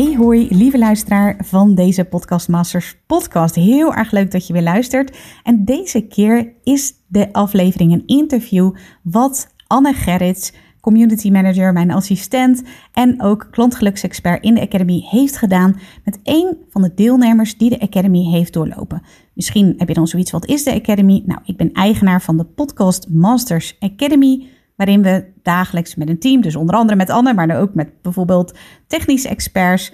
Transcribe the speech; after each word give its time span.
Hey 0.00 0.16
hoi, 0.16 0.48
lieve 0.50 0.78
luisteraar 0.78 1.36
van 1.44 1.74
deze 1.74 2.04
Podcast 2.04 2.48
Masters 2.48 2.96
podcast. 3.06 3.54
Heel 3.54 3.94
erg 3.94 4.10
leuk 4.10 4.30
dat 4.30 4.46
je 4.46 4.52
weer 4.52 4.62
luistert. 4.62 5.18
En 5.42 5.64
deze 5.64 6.00
keer 6.00 6.52
is 6.62 6.92
de 7.06 7.32
aflevering 7.32 7.92
een 7.92 8.06
interview 8.06 8.74
wat 9.02 9.54
Anne 9.66 9.92
Gerrits 9.92 10.52
community 10.80 11.30
manager, 11.30 11.72
mijn 11.72 11.90
assistent 11.90 12.62
en 12.92 13.22
ook 13.22 13.48
klantgeluksexpert 13.50 14.42
in 14.42 14.54
de 14.54 14.60
Academy 14.60 15.06
heeft 15.08 15.36
gedaan 15.36 15.80
met 16.04 16.18
een 16.22 16.56
van 16.68 16.82
de 16.82 16.94
deelnemers 16.94 17.56
die 17.56 17.70
de 17.70 17.80
Academy 17.80 18.22
heeft 18.30 18.52
doorlopen. 18.52 19.02
Misschien 19.34 19.74
heb 19.76 19.88
je 19.88 19.94
dan 19.94 20.06
zoiets, 20.06 20.30
wat 20.30 20.46
is 20.46 20.64
de 20.64 20.74
Academy? 20.74 21.22
Nou, 21.26 21.40
ik 21.44 21.56
ben 21.56 21.72
eigenaar 21.72 22.22
van 22.22 22.36
de 22.36 22.44
Podcast 22.44 23.08
Masters 23.08 23.76
Academy, 23.80 24.46
waarin 24.80 25.02
we 25.02 25.24
dagelijks 25.42 25.94
met 25.94 26.08
een 26.08 26.18
team, 26.18 26.40
dus 26.40 26.56
onder 26.56 26.74
andere 26.74 26.96
met 26.96 27.10
Anne, 27.10 27.34
maar 27.34 27.60
ook 27.60 27.74
met 27.74 28.02
bijvoorbeeld 28.02 28.58
technische 28.86 29.28
experts, 29.28 29.92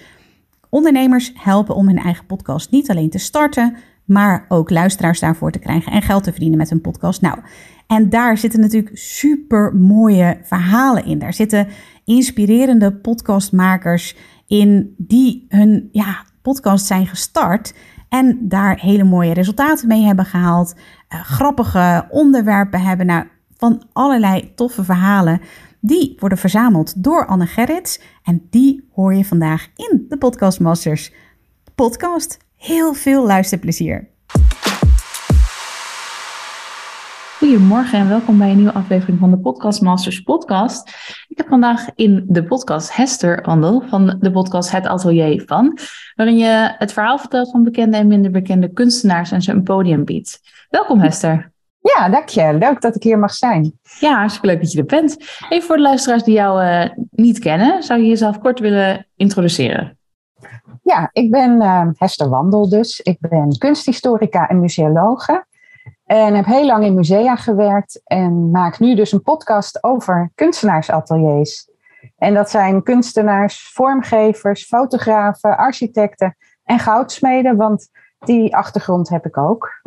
ondernemers 0.69 1.33
helpen 1.35 1.75
om 1.75 1.87
hun 1.87 1.99
eigen 1.99 2.27
podcast 2.27 2.71
niet 2.71 2.91
alleen 2.91 3.11
te 3.11 3.19
starten, 3.19 3.77
maar 4.05 4.45
ook 4.49 4.71
luisteraars 4.71 5.21
daarvoor 5.21 5.51
te 5.51 5.59
krijgen 5.59 5.93
en 5.93 6.03
geld 6.03 6.25
te 6.25 6.31
verdienen 6.31 6.59
met 6.59 6.71
hun 6.71 6.81
podcast. 6.81 7.21
Nou, 7.21 7.39
en 7.87 8.09
daar 8.09 8.39
zitten 8.39 8.61
natuurlijk 8.61 8.99
super 8.99 9.75
mooie 9.75 10.39
verhalen 10.43 11.05
in. 11.05 11.19
Daar 11.19 11.35
zitten 11.35 11.69
inspirerende 12.05 12.93
podcastmakers 12.93 14.17
in 14.47 14.95
die 14.99 15.47
hun 15.49 15.89
ja, 15.93 16.25
podcast 16.43 16.87
zijn 16.87 17.07
gestart 17.07 17.75
en 18.09 18.39
daar 18.41 18.79
hele 18.81 19.05
mooie 19.05 19.35
resultaten 19.35 19.89
mee 19.89 20.03
hebben 20.03 20.25
gehaald. 20.25 20.75
Uh, 20.75 21.21
grappige 21.21 22.07
onderwerpen 22.11 22.81
hebben. 22.81 23.07
Nou, 23.07 23.25
van 23.57 23.83
allerlei 23.93 24.53
toffe 24.55 24.85
verhalen. 24.85 25.41
Die 25.81 26.17
worden 26.19 26.39
verzameld 26.39 27.03
door 27.03 27.27
Anne 27.27 27.47
Gerrits. 27.47 28.01
En 28.23 28.47
die 28.51 28.89
hoor 28.95 29.15
je 29.15 29.25
vandaag 29.25 29.69
in 29.77 30.07
de 30.09 30.19
Podcast 30.19 30.61
Masters 30.61 31.13
podcast. 31.75 32.39
Heel 32.57 32.95
veel 32.95 33.27
luisterplezier. 33.27 34.09
Goedemorgen 37.39 37.99
en 37.99 38.09
welkom 38.09 38.39
bij 38.39 38.51
een 38.51 38.57
nieuwe 38.57 38.73
aflevering 38.73 39.19
van 39.19 39.31
de 39.31 39.39
Podcast 39.39 39.83
Masters 39.83 40.21
podcast. 40.21 40.89
Ik 41.29 41.37
heb 41.37 41.49
vandaag 41.49 41.87
in 41.95 42.25
de 42.29 42.45
podcast 42.45 42.97
Hester 42.97 43.43
Wandel 43.45 43.83
van 43.89 44.17
de 44.21 44.31
podcast 44.31 44.71
Het 44.71 44.87
Atelier 44.87 45.43
van, 45.47 45.79
waarin 46.15 46.37
je 46.37 46.75
het 46.79 46.93
verhaal 46.93 47.19
vertelt 47.19 47.51
van 47.51 47.63
bekende 47.63 47.97
en 47.97 48.07
minder 48.07 48.31
bekende 48.31 48.73
kunstenaars 48.73 49.31
en 49.31 49.43
ze 49.43 49.53
een 49.53 49.63
podium 49.63 50.05
biedt. 50.05 50.41
Welkom 50.71 51.01
Hester. 51.01 51.56
Ja, 51.95 52.09
dank 52.09 52.29
je. 52.29 52.53
Leuk 52.53 52.81
dat 52.81 52.97
ik 52.97 53.03
hier 53.03 53.19
mag 53.19 53.35
zijn. 53.35 53.79
Ja, 54.01 54.17
hartstikke 54.17 54.47
leuk 54.47 54.61
dat 54.61 54.73
je 54.73 54.79
er 54.79 54.85
bent. 54.85 55.17
Even 55.49 55.67
voor 55.67 55.77
de 55.77 55.83
luisteraars 55.83 56.23
die 56.23 56.35
jou 56.35 56.65
uh, 56.65 56.91
niet 57.11 57.39
kennen, 57.39 57.83
zou 57.83 58.01
je 58.01 58.07
jezelf 58.07 58.39
kort 58.39 58.59
willen 58.59 59.07
introduceren? 59.17 59.99
Ja, 60.83 61.11
ik 61.13 61.31
ben 61.31 61.63
uh, 61.63 61.89
Hester 61.95 62.29
Wandel 62.29 62.69
dus. 62.69 63.01
Ik 63.01 63.17
ben 63.21 63.59
kunsthistorica 63.59 64.49
en 64.49 64.61
museologe. 64.61 65.47
En 66.05 66.35
heb 66.35 66.45
heel 66.45 66.67
lang 66.67 66.85
in 66.85 66.95
musea 66.95 67.37
gewerkt 67.37 68.01
en 68.05 68.51
maak 68.51 68.79
nu 68.79 68.95
dus 68.95 69.13
een 69.13 69.23
podcast 69.23 69.85
over 69.85 70.31
kunstenaarsateliers. 70.35 71.69
En 72.17 72.35
dat 72.35 72.51
zijn 72.51 72.83
kunstenaars, 72.83 73.71
vormgevers, 73.73 74.65
fotografen, 74.65 75.57
architecten 75.57 76.37
en 76.65 76.79
goudsmeden, 76.79 77.57
want 77.57 77.89
die 78.19 78.57
achtergrond 78.57 79.09
heb 79.09 79.27
ik 79.27 79.37
ook. 79.37 79.83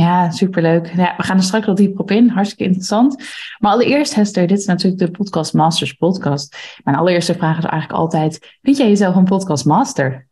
Ja, 0.00 0.30
superleuk. 0.30 0.86
Ja, 0.86 1.14
we 1.16 1.22
gaan 1.22 1.36
er 1.36 1.42
straks 1.42 1.66
wel 1.66 1.74
dieper 1.74 2.00
op 2.00 2.10
in. 2.10 2.28
Hartstikke 2.28 2.64
interessant. 2.64 3.24
Maar 3.58 3.72
allereerst, 3.72 4.14
Hester, 4.14 4.46
dit 4.46 4.58
is 4.58 4.66
natuurlijk 4.66 5.02
de 5.02 5.10
Podcast 5.10 5.54
Masters 5.54 5.92
podcast. 5.92 6.78
Mijn 6.84 6.96
allereerste 6.96 7.34
vraag 7.34 7.58
is 7.58 7.64
eigenlijk 7.64 8.00
altijd, 8.00 8.58
vind 8.62 8.76
jij 8.76 8.88
jezelf 8.88 9.14
een 9.14 9.24
podcast 9.24 9.64
master? 9.64 10.28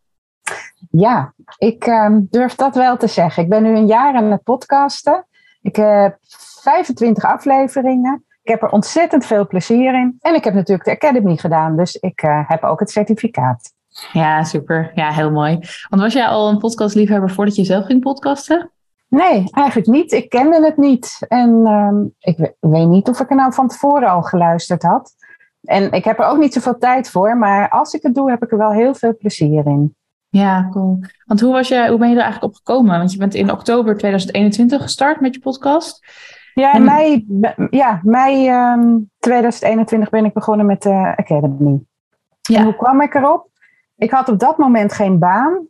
Ja, 0.91 1.35
ik 1.59 1.87
uh, 1.87 2.17
durf 2.21 2.55
dat 2.55 2.75
wel 2.75 2.97
te 2.97 3.07
zeggen. 3.07 3.43
Ik 3.43 3.49
ben 3.49 3.63
nu 3.63 3.77
een 3.77 3.87
jaar 3.87 4.15
aan 4.15 4.31
het 4.31 4.43
podcasten. 4.43 5.27
Ik 5.63 5.77
heb 5.77 6.17
25 6.63 7.25
afleveringen. 7.25 8.25
Ik 8.43 8.51
heb 8.51 8.63
er 8.63 8.71
ontzettend 8.71 9.27
veel 9.27 9.47
plezier 9.47 9.95
in. 9.95 10.17
En 10.21 10.35
ik 10.35 10.45
heb 10.45 10.55
natuurlijk 10.55 10.89
de 10.89 11.07
Academy 11.07 11.37
gedaan, 11.37 11.77
dus 11.77 11.95
ik 11.95 12.23
uh, 12.23 12.49
heb 12.49 12.63
ook 12.63 12.81
het 12.81 12.91
certificaat. 12.91 13.73
Ja, 14.13 14.45
super. 14.45 14.91
Ja, 14.95 15.11
heel 15.11 15.31
mooi. 15.31 15.59
Want 15.89 16.03
was 16.03 16.13
jij 16.13 16.27
al 16.27 16.49
een 16.49 16.59
podcastliefhebber 16.59 17.31
voordat 17.31 17.57
je 17.57 17.65
zelf 17.65 17.87
ging 17.87 18.01
podcasten? 18.01 18.71
Nee, 19.09 19.45
eigenlijk 19.51 19.87
niet. 19.87 20.13
Ik 20.13 20.29
kende 20.29 20.65
het 20.65 20.77
niet. 20.77 21.27
En 21.29 21.51
uh, 21.51 22.07
ik 22.19 22.55
weet 22.61 22.89
niet 22.89 23.09
of 23.09 23.21
ik 23.21 23.31
er 23.31 23.37
nou 23.37 23.53
van 23.53 23.69
tevoren 23.69 24.09
al 24.09 24.23
geluisterd 24.23 24.83
had. 24.83 25.15
En 25.63 25.93
ik 25.93 26.05
heb 26.05 26.19
er 26.19 26.27
ook 26.27 26.39
niet 26.39 26.53
zoveel 26.53 26.79
tijd 26.79 27.11
voor, 27.11 27.37
maar 27.37 27.69
als 27.69 27.93
ik 27.93 28.03
het 28.03 28.15
doe, 28.15 28.31
heb 28.31 28.43
ik 28.43 28.53
er 28.53 28.59
wel 28.59 28.73
heel 28.73 28.95
veel 28.95 29.17
plezier 29.17 29.67
in. 29.67 29.97
Ja, 30.29 30.69
cool. 30.71 30.99
Want 31.25 31.41
hoe, 31.41 31.53
was 31.53 31.69
je, 31.69 31.89
hoe 31.89 31.99
ben 31.99 32.09
je 32.09 32.15
er 32.15 32.23
eigenlijk 32.23 32.53
op 32.53 32.59
gekomen? 32.59 32.99
Want 32.99 33.13
je 33.13 33.19
bent 33.19 33.35
in 33.35 33.53
oktober 33.53 33.97
2021 33.97 34.83
gestart 34.83 35.21
met 35.21 35.35
je 35.35 35.41
podcast. 35.41 36.07
Ja, 36.55 36.75
in 36.75 36.85
mei, 36.85 37.27
ja, 37.71 38.01
mei 38.03 38.49
um, 38.49 38.55
ehm, 38.55 38.99
2021 39.19 40.11
ben 40.11 40.25
ik 40.25 40.33
begonnen 40.33 40.67
met 40.67 40.83
de 40.83 41.15
Academy. 41.17 41.81
Ja. 42.41 42.59
En 42.59 42.65
hoe 42.65 42.77
kwam 42.77 43.01
ik 43.01 43.15
erop? 43.15 43.51
Ik 43.97 44.11
had 44.11 44.29
op 44.29 44.39
dat 44.39 44.59
moment 44.59 44.93
geen 44.93 45.19
baan. 45.19 45.67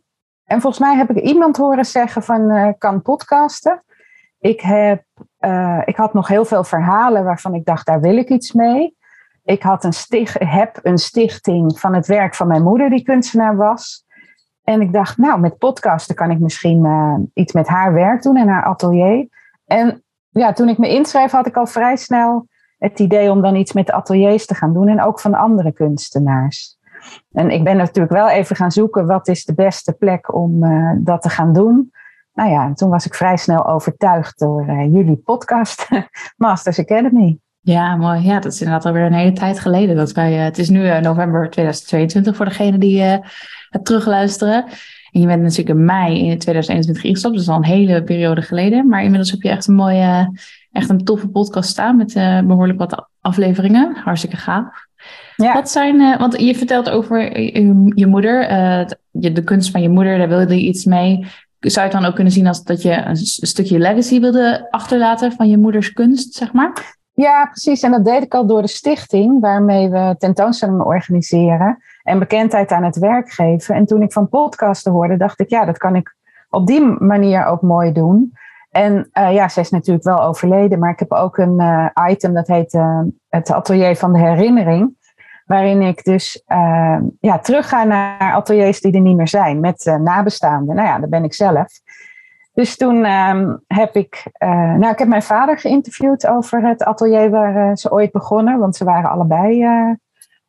En 0.49 0.61
volgens 0.61 0.83
mij 0.83 0.95
heb 0.95 1.09
ik 1.09 1.23
iemand 1.23 1.57
horen 1.57 1.85
zeggen 1.85 2.23
van 2.23 2.51
uh, 2.51 2.69
kan 2.77 3.01
podcasten. 3.01 3.83
Ik, 4.39 4.61
heb, 4.61 5.03
uh, 5.39 5.81
ik 5.85 5.95
had 5.95 6.13
nog 6.13 6.27
heel 6.27 6.45
veel 6.45 6.63
verhalen 6.63 7.23
waarvan 7.23 7.53
ik 7.53 7.65
dacht, 7.65 7.85
daar 7.85 8.01
wil 8.01 8.17
ik 8.17 8.29
iets 8.29 8.51
mee. 8.51 8.97
Ik 9.43 9.63
had 9.63 9.83
een 9.83 9.93
stich, 9.93 10.35
heb 10.39 10.79
een 10.81 10.97
stichting 10.97 11.79
van 11.79 11.93
het 11.93 12.07
werk 12.07 12.35
van 12.35 12.47
mijn 12.47 12.63
moeder, 12.63 12.89
die 12.89 13.03
kunstenaar 13.03 13.55
was. 13.55 14.05
En 14.63 14.81
ik 14.81 14.93
dacht, 14.93 15.17
nou, 15.17 15.39
met 15.39 15.57
podcasten 15.57 16.15
kan 16.15 16.31
ik 16.31 16.39
misschien 16.39 16.85
uh, 16.85 17.15
iets 17.33 17.53
met 17.53 17.67
haar 17.67 17.93
werk 17.93 18.21
doen 18.21 18.37
en 18.37 18.47
haar 18.47 18.63
atelier. 18.63 19.27
En 19.65 20.03
ja, 20.29 20.53
toen 20.53 20.69
ik 20.69 20.77
me 20.77 20.89
inschreef, 20.89 21.31
had 21.31 21.47
ik 21.47 21.57
al 21.57 21.67
vrij 21.67 21.95
snel 21.95 22.47
het 22.77 22.99
idee 22.99 23.31
om 23.31 23.41
dan 23.41 23.55
iets 23.55 23.73
met 23.73 23.91
ateliers 23.91 24.45
te 24.45 24.55
gaan 24.55 24.73
doen 24.73 24.87
en 24.87 25.01
ook 25.01 25.19
van 25.19 25.33
andere 25.33 25.71
kunstenaars. 25.71 26.78
En 27.31 27.49
ik 27.49 27.63
ben 27.63 27.77
natuurlijk 27.77 28.13
wel 28.13 28.29
even 28.29 28.55
gaan 28.55 28.71
zoeken, 28.71 29.05
wat 29.05 29.27
is 29.27 29.45
de 29.45 29.53
beste 29.53 29.93
plek 29.93 30.33
om 30.33 30.63
uh, 30.63 30.91
dat 30.97 31.21
te 31.21 31.29
gaan 31.29 31.53
doen? 31.53 31.91
Nou 32.33 32.49
ja, 32.49 32.73
toen 32.73 32.89
was 32.89 33.05
ik 33.05 33.15
vrij 33.15 33.37
snel 33.37 33.67
overtuigd 33.67 34.39
door 34.39 34.65
uh, 34.67 34.93
jullie 34.93 35.17
podcast, 35.17 35.87
Masters 36.37 36.79
Academy. 36.79 37.37
Ja, 37.59 37.95
mooi. 37.95 38.21
Ja, 38.21 38.39
dat 38.39 38.53
is 38.53 38.61
inderdaad 38.61 38.85
alweer 38.85 39.05
een 39.05 39.13
hele 39.13 39.33
tijd 39.33 39.59
geleden. 39.59 39.95
Dat 39.95 40.11
wij, 40.11 40.33
het 40.33 40.57
is 40.57 40.69
nu 40.69 40.99
november 40.99 41.49
2022 41.49 42.35
voor 42.35 42.45
degene 42.45 42.77
die 42.77 43.01
het 43.01 43.85
terugluisteren. 43.85 44.65
En 45.11 45.21
je 45.21 45.27
bent 45.27 45.41
natuurlijk 45.41 45.69
in 45.69 45.85
mei 45.85 46.29
in 46.29 46.39
2021 46.39 47.03
ingestapt, 47.03 47.35
dus 47.35 47.49
al 47.49 47.55
een 47.55 47.63
hele 47.63 48.03
periode 48.03 48.41
geleden. 48.41 48.87
Maar 48.87 49.01
inmiddels 49.03 49.31
heb 49.31 49.41
je 49.41 49.49
echt 49.49 49.67
een 49.67 49.75
mooie, 49.75 50.39
echt 50.71 50.89
een 50.89 51.03
toffe 51.03 51.27
podcast 51.27 51.69
staan 51.69 51.97
met 51.97 52.13
behoorlijk 52.47 52.79
wat 52.79 53.09
afleveringen. 53.21 53.95
Hartstikke 53.95 54.37
gaaf. 54.37 54.88
Ja. 55.43 55.53
Wat 55.53 55.69
zijn, 55.69 55.95
uh, 55.95 56.17
want 56.17 56.41
je 56.41 56.55
vertelt 56.55 56.89
over 56.89 57.39
je, 57.41 57.91
je 57.95 58.07
moeder, 58.07 58.51
uh, 58.51 58.85
de 59.11 59.43
kunst 59.43 59.71
van 59.71 59.81
je 59.81 59.89
moeder, 59.89 60.17
daar 60.17 60.27
wilde 60.27 60.55
je 60.55 60.67
iets 60.67 60.85
mee. 60.85 61.25
Zou 61.59 61.87
je 61.87 61.91
het 61.93 62.01
dan 62.01 62.09
ook 62.09 62.15
kunnen 62.15 62.33
zien 62.33 62.47
als 62.47 62.63
dat 62.63 62.81
je 62.81 63.05
een 63.05 63.17
stukje 63.47 63.79
legacy 63.79 64.19
wilde 64.19 64.67
achterlaten 64.69 65.31
van 65.31 65.49
je 65.49 65.57
moeders 65.57 65.93
kunst, 65.93 66.33
zeg 66.33 66.53
maar? 66.53 66.97
Ja, 67.13 67.45
precies. 67.45 67.81
En 67.81 67.91
dat 67.91 68.05
deed 68.05 68.23
ik 68.23 68.33
al 68.33 68.45
door 68.45 68.61
de 68.61 68.67
stichting 68.67 69.41
waarmee 69.41 69.89
we 69.89 70.15
tentoonstellingen 70.17 70.85
organiseren 70.85 71.77
en 72.03 72.19
bekendheid 72.19 72.71
aan 72.71 72.83
het 72.83 72.97
werk 72.97 73.31
geven. 73.31 73.75
En 73.75 73.85
toen 73.85 74.01
ik 74.01 74.11
van 74.11 74.29
podcasten 74.29 74.91
hoorde, 74.91 75.17
dacht 75.17 75.39
ik, 75.39 75.49
ja, 75.49 75.65
dat 75.65 75.77
kan 75.77 75.95
ik 75.95 76.15
op 76.49 76.67
die 76.67 76.81
manier 76.99 77.45
ook 77.45 77.61
mooi 77.61 77.91
doen. 77.91 78.33
En 78.69 79.09
uh, 79.13 79.33
ja, 79.33 79.47
ze 79.47 79.59
is 79.59 79.69
natuurlijk 79.69 80.05
wel 80.05 80.21
overleden, 80.21 80.79
maar 80.79 80.91
ik 80.91 80.99
heb 80.99 81.11
ook 81.11 81.37
een 81.37 81.61
uh, 81.61 81.89
item 82.09 82.33
dat 82.33 82.47
heet 82.47 82.73
uh, 82.73 83.01
het 83.29 83.51
atelier 83.51 83.95
van 83.95 84.13
de 84.13 84.19
herinnering. 84.19 84.97
Waarin 85.49 85.81
ik 85.81 86.03
dus 86.03 86.43
ja, 87.19 87.39
terugga 87.41 87.83
naar 87.83 88.33
ateliers 88.33 88.81
die 88.81 88.93
er 88.93 89.01
niet 89.01 89.15
meer 89.15 89.27
zijn, 89.27 89.59
met 89.59 89.97
nabestaanden. 90.01 90.75
Nou 90.75 90.87
ja, 90.87 90.99
dat 90.99 91.09
ben 91.09 91.23
ik 91.23 91.33
zelf. 91.33 91.67
Dus 92.53 92.77
toen 92.77 93.05
ehm, 93.05 93.55
heb 93.67 93.95
ik, 93.95 94.25
nou, 94.77 94.89
ik 94.89 94.99
heb 94.99 95.07
mijn 95.07 95.23
vader 95.23 95.59
geïnterviewd 95.59 96.27
over 96.27 96.67
het 96.67 96.83
atelier 96.83 97.29
waar 97.29 97.77
ze 97.77 97.91
ooit 97.91 98.11
begonnen, 98.11 98.59
want 98.59 98.75
ze 98.75 98.83
waren 98.83 99.09
allebei 99.09 99.65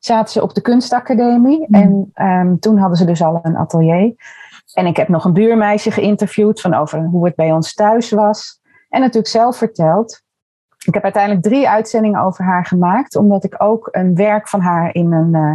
zaten 0.01 0.33
ze 0.33 0.43
op 0.43 0.55
de 0.55 0.61
kunstacademie. 0.61 1.67
Mm. 1.69 1.75
En 1.75 2.11
ehm, 2.15 2.57
toen 2.57 2.79
hadden 2.79 2.99
ze 2.99 3.05
dus 3.05 3.23
al 3.23 3.41
een 3.43 3.57
atelier. 3.57 4.15
En 4.75 4.87
ik 4.87 4.97
heb 4.97 5.09
nog 5.09 5.25
een 5.25 5.33
buurmeisje 5.33 5.91
geïnterviewd 5.91 6.61
van 6.61 6.75
over 6.75 7.03
hoe 7.05 7.25
het 7.27 7.35
bij 7.35 7.53
ons 7.53 7.75
thuis 7.75 8.11
was. 8.11 8.61
En 8.89 9.01
natuurlijk 9.01 9.29
zelf 9.29 9.57
verteld. 9.57 10.23
Ik 10.87 10.95
heb 10.95 11.03
uiteindelijk 11.03 11.43
drie 11.43 11.69
uitzendingen 11.69 12.21
over 12.21 12.45
haar 12.45 12.67
gemaakt, 12.67 13.17
omdat 13.17 13.45
ik 13.45 13.55
ook 13.59 13.89
een 13.91 14.15
werk 14.15 14.49
van 14.49 14.61
haar 14.61 14.95
in 14.95 15.13
een 15.13 15.35
eh, 15.35 15.53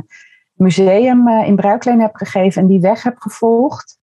museum 0.53 1.27
uh, 1.27 1.47
in 1.47 1.55
Bruikleen 1.55 2.01
heb 2.01 2.15
gegeven 2.15 2.61
en 2.61 2.67
die 2.67 2.79
weg 2.79 3.03
heb 3.03 3.17
gevolgd. 3.19 3.97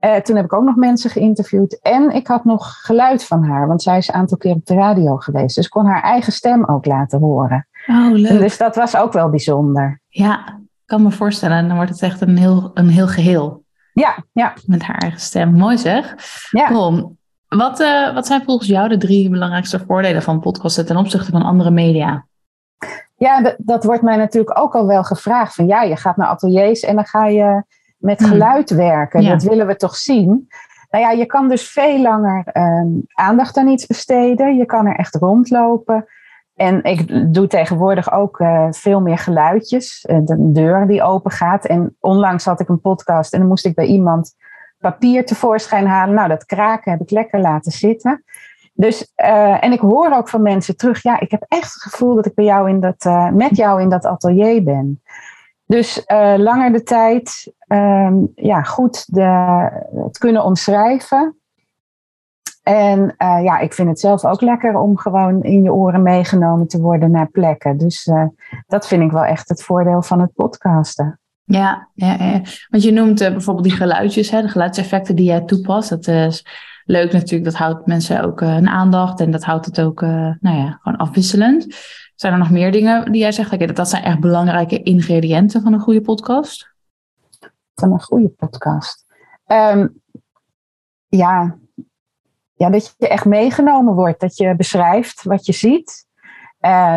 Uh, 0.00 0.16
toen 0.16 0.36
heb 0.36 0.44
ik 0.44 0.52
ook 0.52 0.64
nog 0.64 0.76
mensen 0.76 1.10
geïnterviewd 1.10 1.80
en 1.80 2.10
ik 2.10 2.26
had 2.26 2.44
nog 2.44 2.80
geluid 2.80 3.24
van 3.24 3.44
haar, 3.44 3.66
want 3.66 3.82
zij 3.82 3.98
is 3.98 4.08
een 4.08 4.14
aantal 4.14 4.36
keer 4.36 4.54
op 4.54 4.66
de 4.66 4.74
radio 4.74 5.16
geweest. 5.16 5.54
Dus 5.54 5.64
ik 5.64 5.70
kon 5.70 5.86
haar 5.86 6.02
eigen 6.02 6.32
stem 6.32 6.64
ook 6.64 6.86
laten 6.86 7.20
horen. 7.20 7.66
Oh, 7.86 8.10
leuk. 8.10 8.40
Dus 8.40 8.56
dat 8.56 8.76
was 8.76 8.96
ook 8.96 9.12
wel 9.12 9.30
bijzonder. 9.30 10.00
Ja, 10.08 10.46
ik 10.46 10.86
kan 10.86 11.02
me 11.02 11.10
voorstellen. 11.10 11.66
Dan 11.66 11.76
wordt 11.76 11.90
het 11.90 12.02
echt 12.02 12.20
een 12.20 12.36
heel, 12.36 12.70
een 12.74 12.88
heel 12.88 13.06
geheel. 13.06 13.64
Ja, 13.92 14.24
ja. 14.32 14.52
Met 14.66 14.82
haar 14.82 14.98
eigen 14.98 15.20
stem. 15.20 15.52
Mooi 15.52 15.78
zeg. 15.78 16.14
Ja. 16.50 16.66
Cool. 16.66 17.16
Wat, 17.56 17.80
uh, 17.80 18.14
wat 18.14 18.26
zijn 18.26 18.42
volgens 18.44 18.68
jou 18.68 18.88
de 18.88 18.96
drie 18.96 19.30
belangrijkste 19.30 19.78
voordelen 19.86 20.22
van 20.22 20.40
podcasten 20.40 20.86
ten 20.86 20.96
opzichte 20.96 21.30
van 21.30 21.42
andere 21.42 21.70
media? 21.70 22.26
Ja, 23.16 23.54
dat, 23.58 23.84
wordt 23.84 24.02
mij 24.02 24.16
natuurlijk 24.16 24.58
ook 24.58 24.74
al 24.74 24.86
wel 24.86 25.04
gevraagd. 25.04 25.54
Van 25.54 25.66
ja, 25.66 25.82
je 25.82 25.96
gaat 25.96 26.16
naar 26.16 26.28
ateliers 26.28 26.80
en 26.80 26.94
dan 26.94 27.04
ga 27.04 27.26
je 27.26 27.62
met 27.98 28.24
geluid 28.24 28.70
werken. 28.70 29.22
Ja. 29.22 29.30
Dat 29.30 29.42
willen 29.42 29.66
we 29.66 29.76
toch 29.76 29.96
zien? 29.96 30.48
Nou 30.90 31.04
ja, 31.04 31.10
je 31.10 31.26
kan 31.26 31.48
dus 31.48 31.70
veel 31.70 32.00
langer 32.00 32.44
um, 32.52 33.02
aandacht 33.14 33.56
aan 33.56 33.68
iets 33.68 33.86
besteden. 33.86 34.56
Je 34.56 34.66
kan 34.66 34.86
er 34.86 34.96
echt 34.96 35.14
rondlopen. 35.14 36.06
En 36.54 36.82
ik 36.82 37.34
doe 37.34 37.46
tegenwoordig 37.46 38.12
ook 38.12 38.38
uh, 38.38 38.66
veel 38.70 39.00
meer 39.00 39.18
geluidjes. 39.18 40.06
Uh, 40.10 40.18
de 40.24 40.52
deur 40.52 40.86
die 40.86 41.02
open 41.02 41.30
gaat. 41.30 41.64
En 41.64 41.96
onlangs 42.00 42.44
had 42.44 42.60
ik 42.60 42.68
een 42.68 42.80
podcast 42.80 43.32
en 43.32 43.38
dan 43.38 43.48
moest 43.48 43.66
ik 43.66 43.74
bij 43.74 43.86
iemand 43.86 44.34
papier 44.90 45.26
tevoorschijn 45.26 45.86
halen. 45.86 46.14
Nou, 46.14 46.28
dat 46.28 46.44
kraken 46.44 46.90
heb 46.92 47.00
ik 47.00 47.10
lekker 47.10 47.40
laten 47.40 47.72
zitten. 47.72 48.24
Dus, 48.72 49.12
uh, 49.16 49.64
en 49.64 49.72
ik 49.72 49.80
hoor 49.80 50.12
ook 50.12 50.28
van 50.28 50.42
mensen 50.42 50.76
terug, 50.76 51.02
ja, 51.02 51.20
ik 51.20 51.30
heb 51.30 51.44
echt 51.48 51.74
het 51.74 51.82
gevoel 51.82 52.14
dat 52.14 52.26
ik 52.26 52.34
bij 52.34 52.44
jou 52.44 52.68
in 52.68 52.80
dat, 52.80 53.04
uh, 53.04 53.30
met 53.30 53.56
jou 53.56 53.80
in 53.80 53.88
dat 53.88 54.04
atelier 54.04 54.62
ben. 54.62 55.02
Dus 55.66 56.04
uh, 56.06 56.34
langer 56.36 56.72
de 56.72 56.82
tijd, 56.82 57.52
um, 57.68 58.32
ja, 58.34 58.62
goed 58.62 59.14
de, 59.14 59.22
het 60.04 60.18
kunnen 60.18 60.44
omschrijven. 60.44 61.38
En 62.62 63.14
ja, 63.18 63.58
ik 63.58 63.72
vind 63.72 63.88
het 63.88 64.00
zelf 64.00 64.24
ook 64.24 64.40
lekker 64.40 64.76
om 64.76 64.96
gewoon 64.96 65.42
in 65.42 65.62
je 65.62 65.72
oren 65.72 66.02
meegenomen 66.02 66.66
te 66.66 66.80
worden 66.80 67.10
naar 67.10 67.26
plekken. 67.26 67.78
Dus 67.78 68.10
dat 68.66 68.86
vind 68.86 69.02
ik 69.02 69.10
wel 69.10 69.24
echt 69.24 69.48
het 69.48 69.62
voordeel 69.62 70.02
van 70.02 70.20
het 70.20 70.34
podcasten. 70.34 71.20
Ja, 71.46 71.88
ja, 71.94 72.40
want 72.68 72.82
je 72.82 72.92
noemt 72.92 73.18
bijvoorbeeld 73.18 73.66
die 73.66 73.76
geluidjes, 73.76 74.30
hè, 74.30 74.42
de 74.42 74.48
geluidseffecten 74.48 75.16
die 75.16 75.24
jij 75.24 75.40
toepast. 75.40 75.88
Dat 75.88 76.06
is 76.06 76.46
leuk 76.84 77.12
natuurlijk, 77.12 77.44
dat 77.44 77.54
houdt 77.54 77.86
mensen 77.86 78.22
ook 78.24 78.40
een 78.40 78.68
aandacht 78.68 79.20
en 79.20 79.30
dat 79.30 79.44
houdt 79.44 79.66
het 79.66 79.80
ook, 79.80 80.02
uh, 80.02 80.10
nou 80.40 80.56
ja, 80.56 80.78
gewoon 80.82 80.98
afwisselend. 80.98 81.66
Zijn 82.14 82.32
er 82.32 82.38
nog 82.38 82.50
meer 82.50 82.72
dingen 82.72 83.12
die 83.12 83.20
jij 83.20 83.32
zegt? 83.32 83.58
Dat, 83.58 83.76
dat 83.76 83.88
zijn 83.88 84.02
echt 84.02 84.20
belangrijke 84.20 84.82
ingrediënten 84.82 85.62
van 85.62 85.72
een 85.72 85.80
goede 85.80 86.00
podcast? 86.00 86.68
Van 87.74 87.92
een 87.92 88.02
goede 88.02 88.28
podcast? 88.28 89.04
Um, 89.46 90.02
ja. 91.08 91.58
ja, 92.54 92.70
dat 92.70 92.94
je 92.98 93.08
echt 93.08 93.24
meegenomen 93.24 93.94
wordt, 93.94 94.20
dat 94.20 94.36
je 94.36 94.56
beschrijft 94.56 95.22
wat 95.22 95.46
je 95.46 95.52
ziet. 95.52 96.06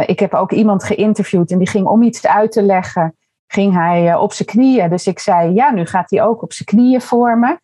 Ik 0.06 0.20
heb 0.20 0.34
ook 0.34 0.52
iemand 0.52 0.84
geïnterviewd 0.84 1.52
en 1.52 1.58
die 1.58 1.70
ging 1.70 1.86
om 1.86 2.04
iets 2.04 2.28
uit 2.28 2.52
te 2.52 2.64
leggen, 2.64 3.17
ging 3.48 3.74
hij 3.74 4.16
op 4.16 4.34
zijn 4.34 4.48
knieën. 4.48 4.90
Dus 4.90 5.08
ik 5.08 5.20
zei, 5.20 5.54
ja, 5.54 5.72
nu 5.72 5.86
gaat 5.86 6.10
hij 6.10 6.24
ook 6.24 6.42
op 6.42 6.54
zijn 6.54 6.68
knieën 6.68 7.02
vormen. 7.02 7.60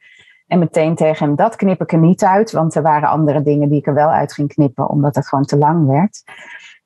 En 0.47 0.59
meteen 0.59 0.95
tegen 0.95 1.25
hem, 1.25 1.35
dat 1.35 1.55
knip 1.55 1.81
ik 1.81 1.91
er 1.91 1.97
niet 1.97 2.23
uit, 2.23 2.51
want 2.51 2.75
er 2.75 2.81
waren 2.81 3.09
andere 3.09 3.41
dingen 3.41 3.69
die 3.69 3.79
ik 3.79 3.87
er 3.87 3.93
wel 3.93 4.09
uit 4.09 4.33
ging 4.33 4.53
knippen, 4.53 4.89
omdat 4.89 5.15
het 5.15 5.27
gewoon 5.27 5.45
te 5.45 5.57
lang 5.57 5.87
werd. 5.87 6.23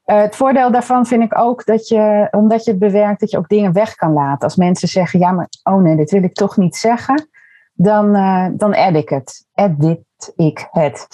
Uh, 0.05 0.21
het 0.21 0.35
voordeel 0.35 0.71
daarvan 0.71 1.05
vind 1.05 1.23
ik 1.23 1.37
ook 1.37 1.65
dat 1.65 1.87
je, 1.87 2.27
omdat 2.31 2.63
je 2.63 2.71
het 2.71 2.79
bewerkt, 2.79 3.19
dat 3.19 3.31
je 3.31 3.37
ook 3.37 3.49
dingen 3.49 3.73
weg 3.73 3.95
kan 3.95 4.13
laten. 4.13 4.43
Als 4.43 4.55
mensen 4.55 4.87
zeggen, 4.87 5.19
ja, 5.19 5.31
maar 5.31 5.47
oh 5.63 5.81
nee, 5.81 5.95
dit 5.95 6.11
wil 6.11 6.23
ik 6.23 6.33
toch 6.33 6.57
niet 6.57 6.75
zeggen, 6.75 7.29
dan, 7.73 8.15
uh, 8.15 8.47
dan 8.51 8.73
edit 8.73 9.01
ik 9.01 9.09
het. 9.09 9.45
Edit 9.53 10.33
ik 10.35 10.67
het. 10.71 11.07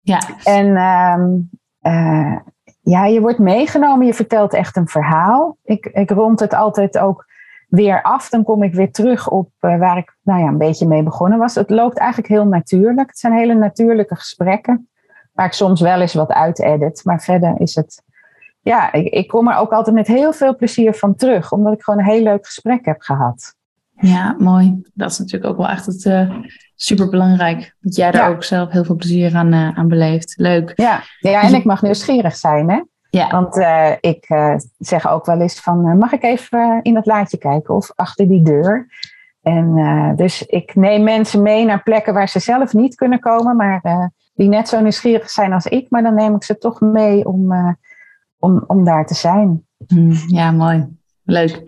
Ja. 0.00 0.20
En 0.44 0.66
uh, 1.80 2.36
ja, 2.88 3.06
je 3.06 3.20
wordt 3.20 3.38
meegenomen, 3.38 4.06
je 4.06 4.14
vertelt 4.14 4.54
echt 4.54 4.76
een 4.76 4.88
verhaal. 4.88 5.56
Ik, 5.64 5.86
ik 5.86 6.10
rond 6.10 6.40
het 6.40 6.54
altijd 6.54 6.98
ook 6.98 7.26
weer 7.68 8.02
af. 8.02 8.28
Dan 8.28 8.44
kom 8.44 8.62
ik 8.62 8.74
weer 8.74 8.92
terug 8.92 9.28
op 9.30 9.50
uh, 9.60 9.78
waar 9.78 9.98
ik 9.98 10.16
nou 10.22 10.40
ja, 10.40 10.46
een 10.46 10.58
beetje 10.58 10.86
mee 10.86 11.02
begonnen 11.02 11.38
was. 11.38 11.54
Het 11.54 11.70
loopt 11.70 11.98
eigenlijk 11.98 12.28
heel 12.28 12.46
natuurlijk. 12.46 13.08
Het 13.08 13.18
zijn 13.18 13.32
hele 13.32 13.54
natuurlijke 13.54 14.14
gesprekken. 14.14 14.88
Waar 15.32 15.46
ik 15.46 15.52
soms 15.52 15.80
wel 15.80 16.00
eens 16.00 16.14
wat 16.14 16.32
uit 16.32 16.60
edit. 16.60 17.04
Maar 17.04 17.22
verder 17.22 17.60
is 17.60 17.74
het. 17.74 18.02
Ja, 18.60 18.92
ik, 18.92 19.12
ik 19.12 19.28
kom 19.28 19.48
er 19.48 19.56
ook 19.56 19.72
altijd 19.72 19.96
met 19.96 20.06
heel 20.06 20.32
veel 20.32 20.56
plezier 20.56 20.94
van 20.94 21.14
terug. 21.14 21.52
Omdat 21.52 21.72
ik 21.72 21.82
gewoon 21.82 22.00
een 22.00 22.10
heel 22.10 22.22
leuk 22.22 22.46
gesprek 22.46 22.84
heb 22.84 23.00
gehad. 23.00 23.54
Ja, 23.98 24.36
mooi. 24.38 24.82
Dat 24.94 25.10
is 25.10 25.18
natuurlijk 25.18 25.50
ook 25.50 25.56
wel 25.56 25.68
echt 25.68 25.86
het, 25.86 26.04
uh, 26.04 26.34
superbelangrijk. 26.74 27.76
Dat 27.80 27.96
jij 27.96 28.10
daar 28.10 28.28
ja. 28.28 28.34
ook 28.34 28.44
zelf 28.44 28.70
heel 28.70 28.84
veel 28.84 28.96
plezier 28.96 29.34
aan, 29.34 29.52
uh, 29.52 29.78
aan 29.78 29.88
beleeft. 29.88 30.34
Leuk. 30.36 30.72
Ja. 30.74 31.02
ja, 31.18 31.42
en 31.42 31.54
ik 31.54 31.64
mag 31.64 31.82
nieuwsgierig 31.82 32.36
zijn, 32.36 32.70
hè? 32.70 32.82
Ja. 33.10 33.28
Want 33.30 33.56
uh, 33.56 33.92
ik 34.00 34.26
zeg 34.78 35.08
ook 35.08 35.26
wel 35.26 35.40
eens 35.40 35.60
van, 35.60 35.98
mag 35.98 36.12
ik 36.12 36.22
even 36.22 36.80
in 36.82 36.94
dat 36.94 37.06
laadje 37.06 37.38
kijken 37.38 37.74
of 37.74 37.92
achter 37.94 38.28
die 38.28 38.42
deur? 38.42 38.86
En 39.42 39.74
dus 40.16 40.42
ik 40.42 40.74
neem 40.74 41.02
mensen 41.02 41.42
mee 41.42 41.64
naar 41.64 41.82
plekken 41.82 42.14
waar 42.14 42.28
ze 42.28 42.38
zelf 42.38 42.72
niet 42.72 42.94
kunnen 42.94 43.20
komen, 43.20 43.56
maar 43.56 44.10
die 44.34 44.48
net 44.48 44.68
zo 44.68 44.80
nieuwsgierig 44.80 45.30
zijn 45.30 45.52
als 45.52 45.66
ik. 45.66 45.90
Maar 45.90 46.02
dan 46.02 46.14
neem 46.14 46.34
ik 46.34 46.44
ze 46.44 46.58
toch 46.58 46.80
mee 46.80 47.26
om, 47.26 47.52
om, 48.38 48.64
om 48.66 48.84
daar 48.84 49.06
te 49.06 49.14
zijn. 49.14 49.66
Mm, 49.86 50.12
ja, 50.26 50.50
mooi. 50.50 50.86
Leuk. 51.24 51.62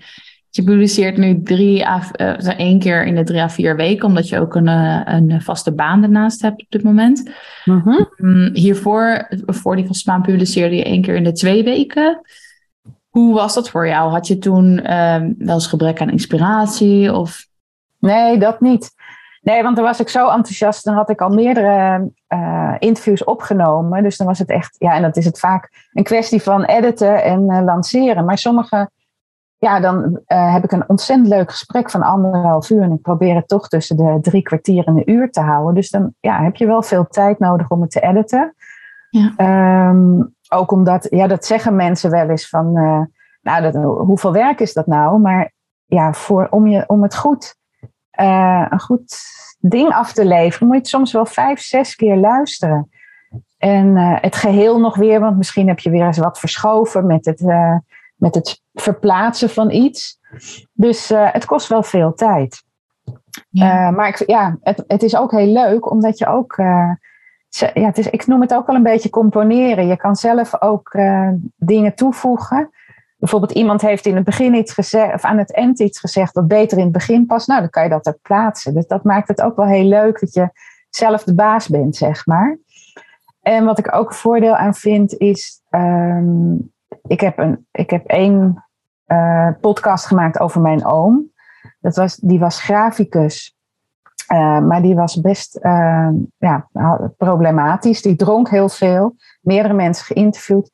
Je 0.50 0.64
publiceert 0.64 1.16
nu 1.16 1.42
drie 1.42 1.86
à, 1.86 2.02
uh, 2.16 2.58
één 2.58 2.78
keer 2.78 3.04
in 3.04 3.14
de 3.14 3.24
drie 3.24 3.40
à 3.40 3.48
vier 3.48 3.76
weken, 3.76 4.06
omdat 4.06 4.28
je 4.28 4.40
ook 4.40 4.54
een, 4.54 4.66
een 5.14 5.42
vaste 5.42 5.74
baan 5.74 6.02
ernaast 6.02 6.42
hebt 6.42 6.62
op 6.62 6.66
dit 6.68 6.82
moment. 6.82 7.30
Mm-hmm. 7.64 8.08
Um, 8.16 8.50
hiervoor, 8.54 9.28
voor 9.46 9.76
die 9.76 9.86
vaste 9.86 10.10
baan, 10.10 10.22
publiceerde 10.22 10.76
je 10.76 10.84
één 10.84 11.02
keer 11.02 11.14
in 11.14 11.24
de 11.24 11.32
twee 11.32 11.64
weken. 11.64 12.20
Hoe 13.08 13.34
was 13.34 13.54
dat 13.54 13.70
voor 13.70 13.86
jou? 13.86 14.10
Had 14.10 14.26
je 14.26 14.38
toen 14.38 14.94
um, 14.94 15.34
wel 15.38 15.54
eens 15.54 15.66
gebrek 15.66 16.00
aan 16.00 16.11
inspiratie? 16.11 17.12
Of? 17.12 17.46
Nee, 17.99 18.38
dat 18.38 18.61
niet. 18.61 18.90
Nee, 19.42 19.62
want 19.62 19.76
dan 19.76 19.84
was 19.84 20.00
ik 20.00 20.08
zo 20.08 20.28
enthousiast. 20.28 20.84
Dan 20.84 20.94
had 20.94 21.11
ik 21.11 21.20
al 21.20 21.28
meerdere 21.28 22.11
uh, 22.28 22.75
interviews 22.78 23.25
opgenomen. 23.25 24.02
Dus 24.02 24.16
dan 24.16 24.26
was 24.26 24.38
het 24.38 24.50
echt, 24.50 24.76
ja, 24.78 24.92
en 24.92 25.02
dat 25.02 25.16
is 25.16 25.25
het 25.25 25.38
vaak 25.38 25.88
een 25.92 26.02
kwestie 26.02 26.42
van 26.42 26.64
editen 26.64 27.23
en 27.25 27.42
uh, 27.42 27.62
lanceren. 27.64 28.25
Maar 28.25 28.38
sommige 28.38 28.90
ja, 29.58 29.80
dan 29.80 30.20
uh, 30.26 30.52
heb 30.52 30.64
ik 30.64 30.72
een 30.72 30.88
ontzettend 30.88 31.28
leuk 31.28 31.50
gesprek 31.50 31.90
van 31.90 32.02
anderhalf 32.02 32.70
uur. 32.70 32.82
En 32.82 32.92
ik 32.92 33.02
probeer 33.02 33.34
het 33.34 33.48
toch 33.48 33.68
tussen 33.68 33.96
de 33.96 34.18
drie 34.20 34.42
kwartier 34.42 34.86
en 34.86 34.96
een 34.96 35.10
uur 35.10 35.30
te 35.30 35.40
houden. 35.40 35.74
Dus 35.74 35.90
dan 35.90 36.14
ja, 36.20 36.42
heb 36.42 36.56
je 36.56 36.66
wel 36.66 36.82
veel 36.82 37.06
tijd 37.06 37.38
nodig 37.38 37.68
om 37.68 37.80
het 37.80 37.90
te 37.90 38.00
editen. 38.00 38.54
Ja. 39.10 39.88
Um, 39.88 40.34
ook 40.48 40.70
omdat, 40.70 41.06
ja, 41.10 41.26
dat 41.26 41.44
zeggen 41.44 41.76
mensen 41.76 42.10
wel 42.10 42.28
eens 42.28 42.48
van, 42.48 42.78
uh, 42.78 43.00
nou, 43.42 43.62
dat, 43.62 43.74
hoeveel 44.06 44.32
werk 44.32 44.60
is 44.60 44.72
dat 44.72 44.86
nou? 44.86 45.20
Maar 45.20 45.52
ja, 45.84 46.12
voor, 46.12 46.46
om, 46.50 46.66
je, 46.66 46.84
om 46.86 47.02
het 47.02 47.16
goed, 47.16 47.56
uh, 48.20 48.66
een 48.68 48.80
goed 48.80 49.16
ding 49.58 49.92
af 49.92 50.12
te 50.12 50.26
leveren, 50.26 50.66
moet 50.66 50.76
je 50.76 50.82
het 50.82 50.90
soms 50.90 51.12
wel 51.12 51.26
vijf, 51.26 51.60
zes 51.60 51.94
keer 51.94 52.16
luisteren. 52.16 52.88
En 53.58 53.96
het 53.96 54.36
geheel 54.36 54.80
nog 54.80 54.96
weer, 54.96 55.20
want 55.20 55.36
misschien 55.36 55.68
heb 55.68 55.78
je 55.78 55.90
weer 55.90 56.06
eens 56.06 56.18
wat 56.18 56.38
verschoven 56.38 57.06
met 57.06 57.24
het 57.24 57.40
met 58.18 58.34
het 58.34 58.62
verplaatsen 58.72 59.50
van 59.50 59.70
iets. 59.70 60.18
Dus 60.72 61.10
uh, 61.10 61.32
het 61.32 61.44
kost 61.44 61.68
wel 61.68 61.82
veel 61.82 62.14
tijd. 62.14 62.62
Ja. 63.48 63.88
Uh, 63.88 63.96
maar 63.96 64.08
ik, 64.08 64.22
ja, 64.26 64.58
het, 64.60 64.84
het 64.87 65.02
is 65.02 65.16
ook 65.16 65.30
heel 65.30 65.52
leuk, 65.52 65.90
omdat 65.90 66.18
je 66.18 66.26
ook. 66.26 66.56
Uh, 66.56 66.90
ja, 67.48 67.87
het 67.87 67.98
is, 67.98 68.10
ik 68.10 68.26
noem 68.26 68.40
het 68.40 68.54
ook 68.54 68.66
wel 68.66 68.76
een 68.76 68.82
beetje 68.82 69.10
componeren. 69.10 69.87
Je 69.87 69.96
kan 69.96 70.16
zelf 70.16 70.62
ook 70.62 70.96
dingen 71.56 71.94
toevoegen. 71.94 72.70
Bijvoorbeeld, 73.16 73.52
iemand 73.52 73.80
heeft 73.80 74.06
in 74.06 74.16
het 74.16 74.25
begin 74.25 74.54
iets 74.54 74.72
gezegd, 74.72 75.14
of 75.14 75.25
aan 75.25 75.38
het 75.38 75.54
eind 75.54 75.80
iets 75.80 76.00
gezegd 76.00 76.34
wat 76.34 76.48
beter 76.48 76.78
in 76.78 76.84
het 76.84 76.92
begin 76.92 77.26
past. 77.26 77.48
Nou, 77.48 77.60
dan 77.60 77.70
kan 77.70 77.82
je 77.82 77.88
dat 77.88 78.06
er 78.06 78.18
plaatsen. 78.22 78.75
Dus 78.75 78.87
dat 78.87 79.04
maakt 79.04 79.28
het 79.28 79.40
ook 79.40 79.56
wel 79.56 79.66
heel 79.66 79.84
leuk 79.84 80.20
dat 80.20 80.34
je 80.34 80.50
zelf 80.90 81.25
de 81.25 81.34
baas 81.34 81.68
bent, 81.68 81.96
zeg 81.96 82.26
maar. 82.26 82.58
En 83.40 83.64
wat 83.64 83.78
ik 83.78 83.94
ook 83.94 84.08
een 84.08 84.16
voordeel 84.16 84.56
aan 84.56 84.75
vind, 84.75 85.16
is. 85.16 85.62
Um, 85.70 86.72
ik 87.07 87.21
heb, 87.21 87.38
een, 87.38 87.66
ik 87.71 87.90
heb 87.90 88.07
één 88.07 88.64
uh, 89.07 89.49
podcast 89.61 90.07
gemaakt 90.07 90.40
over 90.40 90.61
mijn 90.61 90.87
oom. 90.87 91.30
Dat 91.80 91.97
was, 91.97 92.16
die 92.16 92.38
was 92.38 92.62
graficus. 92.62 93.57
Uh, 94.33 94.61
maar 94.61 94.83
die 94.83 94.95
was 94.95 95.21
best 95.21 95.59
uh, 95.62 96.09
ja, 96.38 96.68
problematisch. 97.16 98.02
Die 98.02 98.16
dronk 98.16 98.50
heel 98.50 98.68
veel. 98.68 99.14
Meerdere 99.40 99.75
mensen 99.75 100.04
geïnterviewd. 100.04 100.71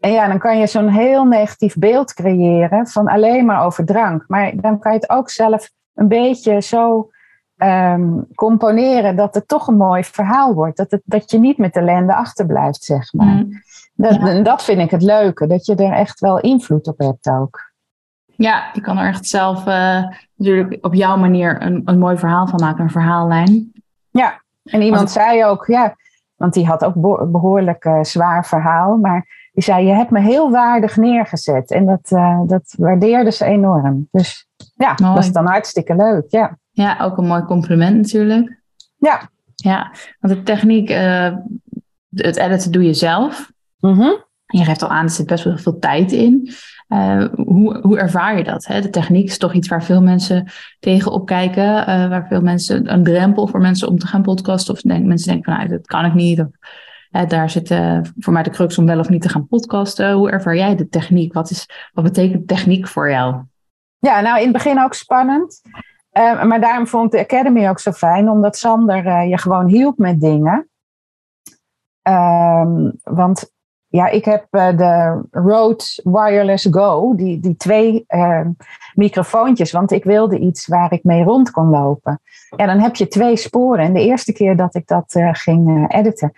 En 0.00 0.12
ja, 0.12 0.28
dan 0.28 0.38
kan 0.38 0.58
je 0.58 0.66
zo'n 0.66 0.88
heel 0.88 1.24
negatief 1.24 1.74
beeld 1.76 2.14
creëren 2.14 2.86
van 2.86 3.08
alleen 3.08 3.44
maar 3.44 3.64
over 3.64 3.84
drank. 3.84 4.24
Maar 4.28 4.52
dan 4.56 4.78
kan 4.78 4.92
je 4.92 4.98
het 4.98 5.10
ook 5.10 5.30
zelf 5.30 5.70
een 5.94 6.08
beetje 6.08 6.60
zo 6.60 7.10
ehm, 7.56 8.10
componeren 8.34 9.16
dat 9.16 9.34
het 9.34 9.48
toch 9.48 9.66
een 9.68 9.76
mooi 9.76 10.04
verhaal 10.04 10.54
wordt. 10.54 10.76
Dat, 10.76 10.90
het, 10.90 11.02
dat 11.04 11.30
je 11.30 11.38
niet 11.38 11.58
met 11.58 11.76
ellende 11.76 12.14
achterblijft, 12.14 12.84
zeg 12.84 13.12
maar. 13.12 13.26
Mm. 13.26 13.62
Dat, 13.94 14.44
dat 14.44 14.64
vind 14.64 14.80
ik 14.80 14.90
het 14.90 15.02
leuke, 15.02 15.46
dat 15.46 15.66
je 15.66 15.74
er 15.74 15.92
echt 15.92 16.20
wel 16.20 16.40
invloed 16.40 16.86
op 16.86 16.98
hebt 16.98 17.28
ook. 17.28 17.72
Ja, 18.36 18.70
je 18.72 18.80
kan 18.80 18.98
er 18.98 19.08
echt 19.08 19.26
zelf 19.26 19.66
uh, 19.66 20.04
natuurlijk 20.36 20.78
op 20.80 20.94
jouw 20.94 21.16
manier 21.16 21.62
een, 21.62 21.82
een 21.84 21.98
mooi 21.98 22.18
verhaal 22.18 22.46
van 22.46 22.60
maken, 22.60 22.84
een 22.84 22.90
verhaallijn. 22.90 23.72
Ja, 24.10 24.42
en 24.64 24.82
iemand 24.82 25.10
zei 25.10 25.44
ook, 25.44 25.66
ja, 25.66 25.96
want 26.36 26.52
die 26.52 26.66
had 26.66 26.84
ook 26.84 26.94
een 26.94 27.30
behoorlijk 27.30 27.84
uh, 27.84 28.02
zwaar 28.02 28.46
verhaal, 28.46 28.96
maar 28.96 29.48
die 29.52 29.64
zei, 29.64 29.86
je 29.86 29.92
hebt 29.92 30.10
me 30.10 30.20
heel 30.20 30.50
waardig 30.50 30.96
neergezet. 30.96 31.70
En 31.70 31.86
dat, 31.86 32.10
uh, 32.10 32.40
dat 32.46 32.74
waardeerde 32.78 33.30
ze 33.30 33.44
enorm. 33.44 34.08
Dus 34.10 34.48
ja, 34.74 34.94
mooi. 35.02 35.14
dat 35.14 35.24
is 35.24 35.32
dan 35.32 35.46
hartstikke 35.46 35.96
leuk, 35.96 36.24
ja. 36.28 36.58
Ja, 36.70 36.98
ook 37.00 37.16
een 37.16 37.26
mooi 37.26 37.42
compliment 37.42 37.96
natuurlijk. 37.96 38.60
Ja. 38.96 39.20
Ja, 39.54 39.92
want 40.20 40.34
de 40.34 40.42
techniek, 40.42 40.88
het 42.10 42.36
editen 42.36 42.72
doe 42.72 42.84
je 42.84 42.94
zelf. 42.94 43.52
Mm 43.84 44.00
-hmm. 44.00 44.24
Je 44.46 44.64
geeft 44.64 44.82
al 44.82 44.88
aan, 44.88 45.04
er 45.04 45.10
zit 45.10 45.26
best 45.26 45.44
wel 45.44 45.58
veel 45.58 45.78
tijd 45.78 46.12
in. 46.12 46.50
Uh, 46.88 47.24
hoe, 47.34 47.78
hoe 47.78 47.98
ervaar 47.98 48.36
je 48.36 48.44
dat? 48.44 48.66
Hè? 48.66 48.80
De 48.80 48.90
techniek 48.90 49.26
is 49.26 49.38
toch 49.38 49.52
iets 49.52 49.68
waar 49.68 49.84
veel 49.84 50.02
mensen 50.02 50.48
tegenop 50.80 51.26
kijken. 51.26 51.64
Uh, 51.64 52.08
waar 52.08 52.26
veel 52.28 52.40
mensen 52.40 52.92
een 52.92 53.04
drempel 53.04 53.46
voor 53.46 53.60
mensen 53.60 53.88
om 53.88 53.98
te 53.98 54.06
gaan 54.06 54.22
podcasten. 54.22 54.74
Of 54.74 54.80
denk, 54.80 55.04
mensen 55.04 55.28
denken 55.28 55.52
van 55.52 55.60
nou, 55.62 55.76
dat 55.76 55.86
kan 55.86 56.04
ik 56.04 56.14
niet. 56.14 56.40
Of, 56.40 56.46
uh, 57.10 57.28
daar 57.28 57.50
zit 57.50 57.68
voor 58.18 58.32
mij 58.32 58.42
de 58.42 58.50
crux 58.50 58.78
om 58.78 58.86
wel 58.86 58.98
of 58.98 59.08
niet 59.08 59.22
te 59.22 59.28
gaan 59.28 59.48
podcasten. 59.48 60.12
Hoe 60.12 60.30
ervaar 60.30 60.56
jij 60.56 60.76
de 60.76 60.88
techniek? 60.88 61.32
Wat, 61.32 61.50
is, 61.50 61.68
wat 61.92 62.04
betekent 62.04 62.48
techniek 62.48 62.88
voor 62.88 63.10
jou? 63.10 63.42
Ja, 63.98 64.20
nou 64.20 64.36
in 64.36 64.44
het 64.44 64.52
begin 64.52 64.82
ook 64.82 64.94
spannend. 64.94 65.60
maar 66.44 66.60
daarom 66.60 66.86
vond 66.86 67.14
ik 67.14 67.28
de 67.28 67.36
Academy 67.36 67.68
ook 67.68 67.80
zo 67.80 67.92
fijn. 67.92 68.30
Omdat 68.30 68.56
Sander 68.56 69.22
je 69.22 69.38
gewoon 69.38 69.66
hielp 69.66 69.98
met 69.98 70.20
dingen. 70.20 70.68
Um, 72.08 72.92
want 73.02 73.52
ja, 73.94 74.08
ik 74.08 74.24
heb 74.24 74.46
uh, 74.50 74.76
de 74.76 75.22
Rode 75.30 75.84
Wireless 76.04 76.68
Go, 76.70 77.14
die, 77.14 77.40
die 77.40 77.56
twee 77.56 78.04
uh, 78.08 78.40
microfoontjes, 78.94 79.72
want 79.72 79.92
ik 79.92 80.04
wilde 80.04 80.38
iets 80.38 80.66
waar 80.66 80.92
ik 80.92 81.04
mee 81.04 81.22
rond 81.22 81.50
kon 81.50 81.68
lopen. 81.68 82.20
Ja, 82.56 82.66
dan 82.66 82.78
heb 82.78 82.96
je 82.96 83.08
twee 83.08 83.36
sporen. 83.36 83.84
En 83.84 83.92
de 83.92 84.04
eerste 84.04 84.32
keer 84.32 84.56
dat 84.56 84.74
ik 84.74 84.86
dat 84.86 85.14
uh, 85.14 85.28
ging 85.32 85.92
editen, 85.92 86.32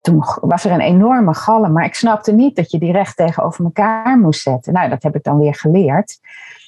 toen 0.00 0.24
was 0.40 0.64
er 0.64 0.70
een 0.70 0.80
enorme 0.80 1.34
galm. 1.34 1.72
Maar 1.72 1.84
ik 1.84 1.94
snapte 1.94 2.32
niet 2.32 2.56
dat 2.56 2.70
je 2.70 2.78
die 2.78 2.92
recht 2.92 3.16
tegenover 3.16 3.64
elkaar 3.64 4.18
moest 4.18 4.42
zetten. 4.42 4.72
Nou, 4.72 4.88
dat 4.88 5.02
heb 5.02 5.14
ik 5.14 5.22
dan 5.22 5.38
weer 5.38 5.54
geleerd. 5.54 6.18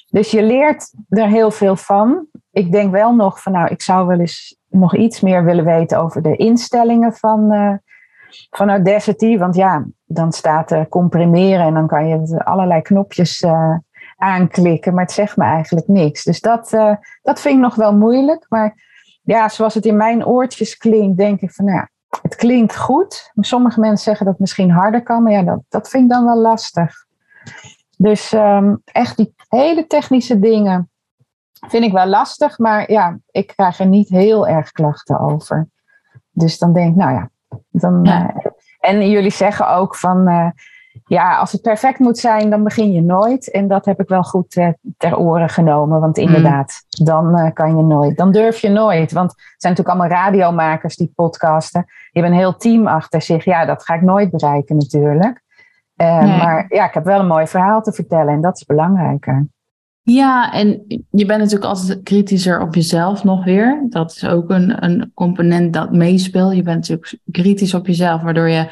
Dus 0.09 0.31
je 0.31 0.43
leert 0.43 0.93
er 1.09 1.27
heel 1.27 1.51
veel 1.51 1.75
van. 1.75 2.25
Ik 2.51 2.71
denk 2.71 2.91
wel 2.91 3.15
nog 3.15 3.41
van, 3.41 3.51
nou, 3.51 3.67
ik 3.67 3.81
zou 3.81 4.07
wel 4.07 4.19
eens 4.19 4.57
nog 4.67 4.95
iets 4.95 5.21
meer 5.21 5.43
willen 5.43 5.65
weten 5.65 5.99
over 5.99 6.21
de 6.21 6.35
instellingen 6.35 7.13
van 7.13 7.51
van 8.49 8.69
Audacity. 8.69 9.37
Want 9.37 9.55
ja, 9.55 9.85
dan 10.05 10.31
staat 10.31 10.71
er 10.71 10.87
comprimeren 10.87 11.65
en 11.65 11.73
dan 11.73 11.87
kan 11.87 12.07
je 12.07 12.43
allerlei 12.43 12.81
knopjes 12.81 13.41
uh, 13.41 13.77
aanklikken. 14.17 14.93
Maar 14.93 15.03
het 15.03 15.13
zegt 15.13 15.37
me 15.37 15.43
eigenlijk 15.43 15.87
niks. 15.87 16.23
Dus 16.23 16.41
dat, 16.41 16.73
uh, 16.73 16.95
dat 17.21 17.41
vind 17.41 17.55
ik 17.55 17.61
nog 17.61 17.75
wel 17.75 17.97
moeilijk. 17.97 18.45
Maar 18.49 18.75
ja, 19.23 19.49
zoals 19.49 19.73
het 19.73 19.85
in 19.85 19.97
mijn 19.97 20.25
oortjes 20.25 20.77
klinkt, 20.77 21.17
denk 21.17 21.41
ik 21.41 21.51
van 21.51 21.65
nou 21.65 21.77
ja, 21.77 21.89
het 22.21 22.35
klinkt 22.35 22.77
goed. 22.77 23.31
Sommige 23.35 23.79
mensen 23.79 24.03
zeggen 24.03 24.25
dat 24.25 24.33
het 24.33 24.41
misschien 24.41 24.71
harder 24.71 25.03
kan. 25.03 25.23
Maar 25.23 25.31
ja, 25.31 25.43
dat, 25.43 25.61
dat 25.69 25.89
vind 25.89 26.03
ik 26.03 26.09
dan 26.09 26.25
wel 26.25 26.37
lastig. 26.37 27.05
Dus 27.97 28.33
um, 28.33 28.81
echt 28.85 29.17
die 29.17 29.35
hele 29.47 29.87
technische 29.87 30.39
dingen 30.39 30.89
vind 31.67 31.83
ik 31.83 31.91
wel 31.91 32.05
lastig. 32.05 32.57
Maar 32.57 32.91
ja, 32.91 33.17
ik 33.31 33.47
krijg 33.47 33.79
er 33.79 33.87
niet 33.87 34.09
heel 34.09 34.47
erg 34.47 34.71
klachten 34.71 35.19
over. 35.19 35.67
Dus 36.31 36.57
dan 36.57 36.73
denk 36.73 36.89
ik, 36.89 36.95
nou 36.95 37.13
ja, 37.13 37.29
dan, 37.69 38.07
uh, 38.07 38.29
en 38.79 39.09
jullie 39.09 39.31
zeggen 39.31 39.69
ook 39.69 39.95
van, 39.95 40.29
uh, 40.29 40.49
ja, 41.05 41.37
als 41.37 41.51
het 41.51 41.61
perfect 41.61 41.99
moet 41.99 42.17
zijn, 42.17 42.49
dan 42.49 42.63
begin 42.63 42.91
je 42.91 43.01
nooit. 43.01 43.51
En 43.51 43.67
dat 43.67 43.85
heb 43.85 43.99
ik 43.99 44.07
wel 44.07 44.23
goed 44.23 44.55
uh, 44.55 44.67
ter 44.97 45.17
oren 45.17 45.49
genomen. 45.49 45.99
Want 45.99 46.17
mm. 46.17 46.23
inderdaad, 46.23 46.81
mm. 46.99 47.05
dan 47.05 47.53
kan 47.53 47.77
je 47.77 47.83
nooit. 47.83 48.17
Dan 48.17 48.31
durf 48.31 48.59
je 48.59 48.69
nooit. 48.69 49.11
Want 49.11 49.31
het 49.31 49.55
zijn 49.57 49.73
natuurlijk 49.73 49.99
allemaal 49.99 50.23
radiomakers 50.23 50.95
die 50.95 51.11
podcasten. 51.15 51.83
Die 51.85 52.21
hebben 52.21 52.31
een 52.31 52.37
heel 52.37 52.57
team 52.57 52.87
achter 52.87 53.21
zich. 53.21 53.45
Ja, 53.45 53.65
dat 53.65 53.83
ga 53.83 53.93
ik 53.93 54.01
nooit 54.01 54.31
bereiken 54.31 54.77
natuurlijk. 54.77 55.41
Nee. 55.95 56.37
Maar 56.37 56.65
ja, 56.69 56.85
ik 56.85 56.93
heb 56.93 57.03
wel 57.03 57.19
een 57.19 57.27
mooi 57.27 57.47
verhaal 57.47 57.81
te 57.81 57.91
vertellen. 57.91 58.33
En 58.33 58.41
dat 58.41 58.55
is 58.55 58.65
belangrijker. 58.65 59.47
Ja, 60.05 60.53
en 60.53 60.67
je 61.09 61.25
bent 61.25 61.39
natuurlijk 61.39 61.63
altijd 61.63 62.03
kritischer 62.03 62.61
op 62.61 62.75
jezelf 62.75 63.23
nog 63.23 63.43
weer. 63.43 63.85
Dat 63.89 64.11
is 64.11 64.25
ook 64.25 64.49
een, 64.49 64.83
een 64.83 65.11
component 65.13 65.73
dat 65.73 65.91
meespeelt. 65.91 66.55
Je 66.55 66.61
bent 66.61 66.77
natuurlijk 66.77 67.17
kritisch 67.31 67.73
op 67.73 67.87
jezelf, 67.87 68.21
waardoor 68.21 68.49
je 68.49 68.67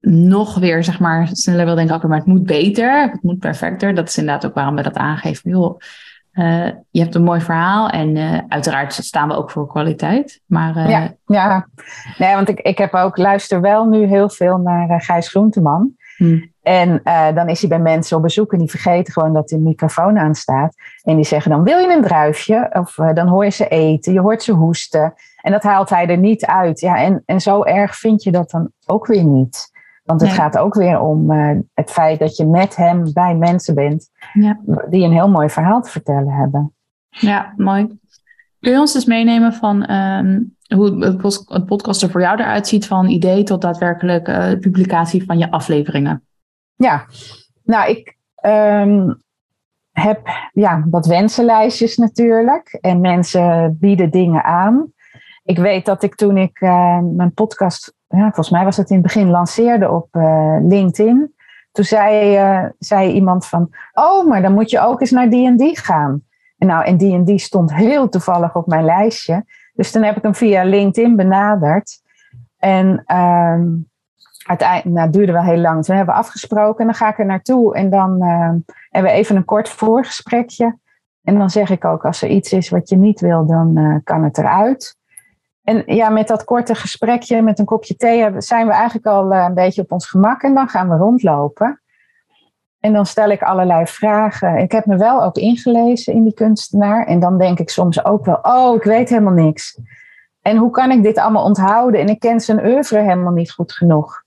nog 0.00 0.58
weer, 0.58 0.84
zeg 0.84 1.00
maar, 1.00 1.28
sneller 1.32 1.64
wil 1.64 1.74
denken, 1.74 1.94
oké, 1.94 2.06
maar 2.06 2.18
het 2.18 2.26
moet 2.26 2.46
beter, 2.46 3.10
het 3.10 3.22
moet 3.22 3.38
perfecter. 3.38 3.94
Dat 3.94 4.08
is 4.08 4.18
inderdaad 4.18 4.46
ook 4.46 4.54
waarom 4.54 4.74
we 4.74 4.82
dat 4.82 4.96
aangeven. 4.96 5.50
Joh, 5.50 5.78
uh, 6.32 6.68
je 6.90 7.00
hebt 7.00 7.14
een 7.14 7.22
mooi 7.22 7.40
verhaal 7.40 7.90
en 7.90 8.16
uh, 8.16 8.38
uiteraard 8.48 8.92
staan 8.92 9.28
we 9.28 9.34
ook 9.34 9.50
voor 9.50 9.66
kwaliteit. 9.66 10.40
Maar, 10.46 10.76
uh... 10.76 10.88
ja, 10.88 11.14
ja, 11.26 11.68
nee, 12.18 12.34
want 12.34 12.48
ik, 12.48 12.60
ik 12.60 12.78
heb 12.78 12.94
ook, 12.94 13.16
luister 13.16 13.60
wel 13.60 13.88
nu 13.88 14.06
heel 14.06 14.30
veel 14.30 14.58
naar 14.58 15.02
Gijs 15.02 15.28
Groenteman. 15.28 15.92
Hmm. 16.16 16.52
En 16.64 17.00
uh, 17.04 17.34
dan 17.34 17.48
is 17.48 17.60
hij 17.60 17.68
bij 17.68 17.78
mensen 17.78 18.16
op 18.16 18.22
bezoek 18.22 18.52
en 18.52 18.58
die 18.58 18.70
vergeten 18.70 19.12
gewoon 19.12 19.32
dat 19.32 19.48
de 19.48 19.58
microfoon 19.58 20.18
aanstaat. 20.18 20.74
En 21.02 21.16
die 21.16 21.24
zeggen 21.24 21.50
dan, 21.50 21.62
wil 21.62 21.78
je 21.78 21.96
een 21.96 22.02
druifje? 22.02 22.70
Of 22.72 22.98
uh, 22.98 23.12
dan 23.12 23.28
hoor 23.28 23.44
je 23.44 23.50
ze 23.50 23.68
eten, 23.68 24.12
je 24.12 24.20
hoort 24.20 24.42
ze 24.42 24.52
hoesten. 24.52 25.14
En 25.40 25.52
dat 25.52 25.62
haalt 25.62 25.90
hij 25.90 26.06
er 26.06 26.18
niet 26.18 26.46
uit. 26.46 26.80
Ja, 26.80 26.96
en, 26.96 27.22
en 27.26 27.40
zo 27.40 27.62
erg 27.62 27.96
vind 27.96 28.22
je 28.22 28.32
dat 28.32 28.50
dan 28.50 28.70
ook 28.86 29.06
weer 29.06 29.24
niet. 29.24 29.72
Want 30.04 30.20
het 30.20 30.30
nee. 30.30 30.38
gaat 30.38 30.58
ook 30.58 30.74
weer 30.74 31.00
om 31.00 31.30
uh, 31.30 31.58
het 31.74 31.90
feit 31.90 32.18
dat 32.18 32.36
je 32.36 32.46
met 32.46 32.76
hem 32.76 33.12
bij 33.12 33.34
mensen 33.34 33.74
bent 33.74 34.10
ja. 34.32 34.60
die 34.88 35.04
een 35.04 35.12
heel 35.12 35.30
mooi 35.30 35.48
verhaal 35.48 35.82
te 35.82 35.90
vertellen 35.90 36.32
hebben. 36.32 36.74
Ja, 37.08 37.52
mooi. 37.56 37.98
Kun 38.60 38.72
je 38.72 38.78
ons 38.78 38.94
eens 38.94 39.04
meenemen 39.04 39.52
van 39.52 39.90
um, 39.90 40.56
hoe 40.76 41.04
het 41.48 41.66
podcast 41.66 42.02
er 42.02 42.10
voor 42.10 42.20
jou 42.20 42.40
eruit 42.40 42.66
ziet, 42.66 42.86
van 42.86 43.08
idee 43.08 43.42
tot 43.42 43.60
daadwerkelijk 43.60 44.24
publicatie 44.60 45.24
van 45.24 45.38
je 45.38 45.50
afleveringen? 45.50 46.22
Ja, 46.76 47.06
nou, 47.62 47.90
ik 47.90 48.16
um, 48.46 49.22
heb 49.90 50.20
ja, 50.52 50.84
wat 50.90 51.06
wensenlijstjes 51.06 51.96
natuurlijk. 51.96 52.78
En 52.80 53.00
mensen 53.00 53.76
bieden 53.80 54.10
dingen 54.10 54.44
aan. 54.44 54.92
Ik 55.44 55.58
weet 55.58 55.84
dat 55.84 56.02
ik 56.02 56.14
toen 56.14 56.36
ik 56.36 56.60
uh, 56.60 56.98
mijn 56.98 57.32
podcast, 57.32 57.94
ja, 58.08 58.22
volgens 58.22 58.50
mij 58.50 58.64
was 58.64 58.76
het 58.76 58.88
in 58.88 58.96
het 58.96 59.04
begin, 59.04 59.30
lanceerde 59.30 59.90
op 59.90 60.08
uh, 60.12 60.56
LinkedIn. 60.62 61.34
Toen 61.72 61.84
zei, 61.84 62.38
uh, 62.38 62.68
zei 62.78 63.12
iemand 63.12 63.46
van, 63.46 63.70
oh, 63.92 64.26
maar 64.26 64.42
dan 64.42 64.52
moet 64.52 64.70
je 64.70 64.80
ook 64.80 65.00
eens 65.00 65.10
naar 65.10 65.30
die 65.30 65.46
en 65.46 65.56
die 65.56 65.78
gaan. 65.78 66.22
En 66.58 66.66
nou, 66.66 66.84
en 66.84 66.96
die 66.96 67.14
en 67.14 67.24
die 67.24 67.38
stond 67.38 67.74
heel 67.74 68.08
toevallig 68.08 68.56
op 68.56 68.66
mijn 68.66 68.84
lijstje. 68.84 69.44
Dus 69.74 69.90
toen 69.90 70.02
heb 70.02 70.16
ik 70.16 70.22
hem 70.22 70.34
via 70.34 70.64
LinkedIn 70.64 71.16
benaderd. 71.16 72.02
En 72.58 73.16
um, 73.16 73.90
uiteindelijk, 74.44 74.94
nou, 74.94 75.06
het 75.06 75.12
duurde 75.12 75.32
wel 75.32 75.42
heel 75.42 75.60
lang. 75.60 75.84
Toen 75.84 75.96
hebben 75.96 76.14
we 76.14 76.20
afgesproken 76.20 76.80
en 76.80 76.86
dan 76.86 76.94
ga 76.94 77.08
ik 77.08 77.18
er 77.18 77.26
naartoe. 77.26 77.74
En 77.74 77.90
dan 77.90 78.22
uh, 78.22 78.50
hebben 78.90 79.12
we 79.12 79.18
even 79.18 79.36
een 79.36 79.44
kort 79.44 79.68
voorgesprekje. 79.68 80.78
En 81.22 81.38
dan 81.38 81.50
zeg 81.50 81.70
ik 81.70 81.84
ook, 81.84 82.04
als 82.04 82.22
er 82.22 82.28
iets 82.28 82.52
is 82.52 82.68
wat 82.68 82.88
je 82.88 82.96
niet 82.96 83.20
wil, 83.20 83.46
dan 83.46 83.78
uh, 83.78 83.96
kan 84.04 84.24
het 84.24 84.38
eruit. 84.38 84.96
En 85.62 85.82
ja, 85.86 86.08
met 86.08 86.28
dat 86.28 86.44
korte 86.44 86.74
gesprekje, 86.74 87.42
met 87.42 87.58
een 87.58 87.64
kopje 87.64 87.96
thee, 87.96 88.40
zijn 88.40 88.66
we 88.66 88.72
eigenlijk 88.72 89.06
al 89.06 89.32
uh, 89.32 89.44
een 89.48 89.54
beetje 89.54 89.82
op 89.82 89.92
ons 89.92 90.08
gemak. 90.08 90.42
En 90.42 90.54
dan 90.54 90.68
gaan 90.68 90.88
we 90.88 90.96
rondlopen. 90.96 91.80
En 92.80 92.92
dan 92.92 93.06
stel 93.06 93.30
ik 93.30 93.42
allerlei 93.42 93.86
vragen. 93.86 94.56
Ik 94.56 94.72
heb 94.72 94.86
me 94.86 94.96
wel 94.96 95.22
ook 95.22 95.36
ingelezen 95.36 96.12
in 96.12 96.22
die 96.22 96.34
kunstenaar. 96.34 97.06
En 97.06 97.20
dan 97.20 97.38
denk 97.38 97.58
ik 97.58 97.70
soms 97.70 98.04
ook 98.04 98.24
wel, 98.24 98.38
oh, 98.42 98.74
ik 98.74 98.82
weet 98.82 99.08
helemaal 99.08 99.32
niks. 99.32 99.78
En 100.42 100.56
hoe 100.56 100.70
kan 100.70 100.90
ik 100.90 101.02
dit 101.02 101.18
allemaal 101.18 101.44
onthouden? 101.44 102.00
En 102.00 102.08
ik 102.08 102.20
ken 102.20 102.40
zijn 102.40 102.66
oeuvre 102.66 102.98
helemaal 102.98 103.32
niet 103.32 103.52
goed 103.52 103.72
genoeg. 103.72 104.23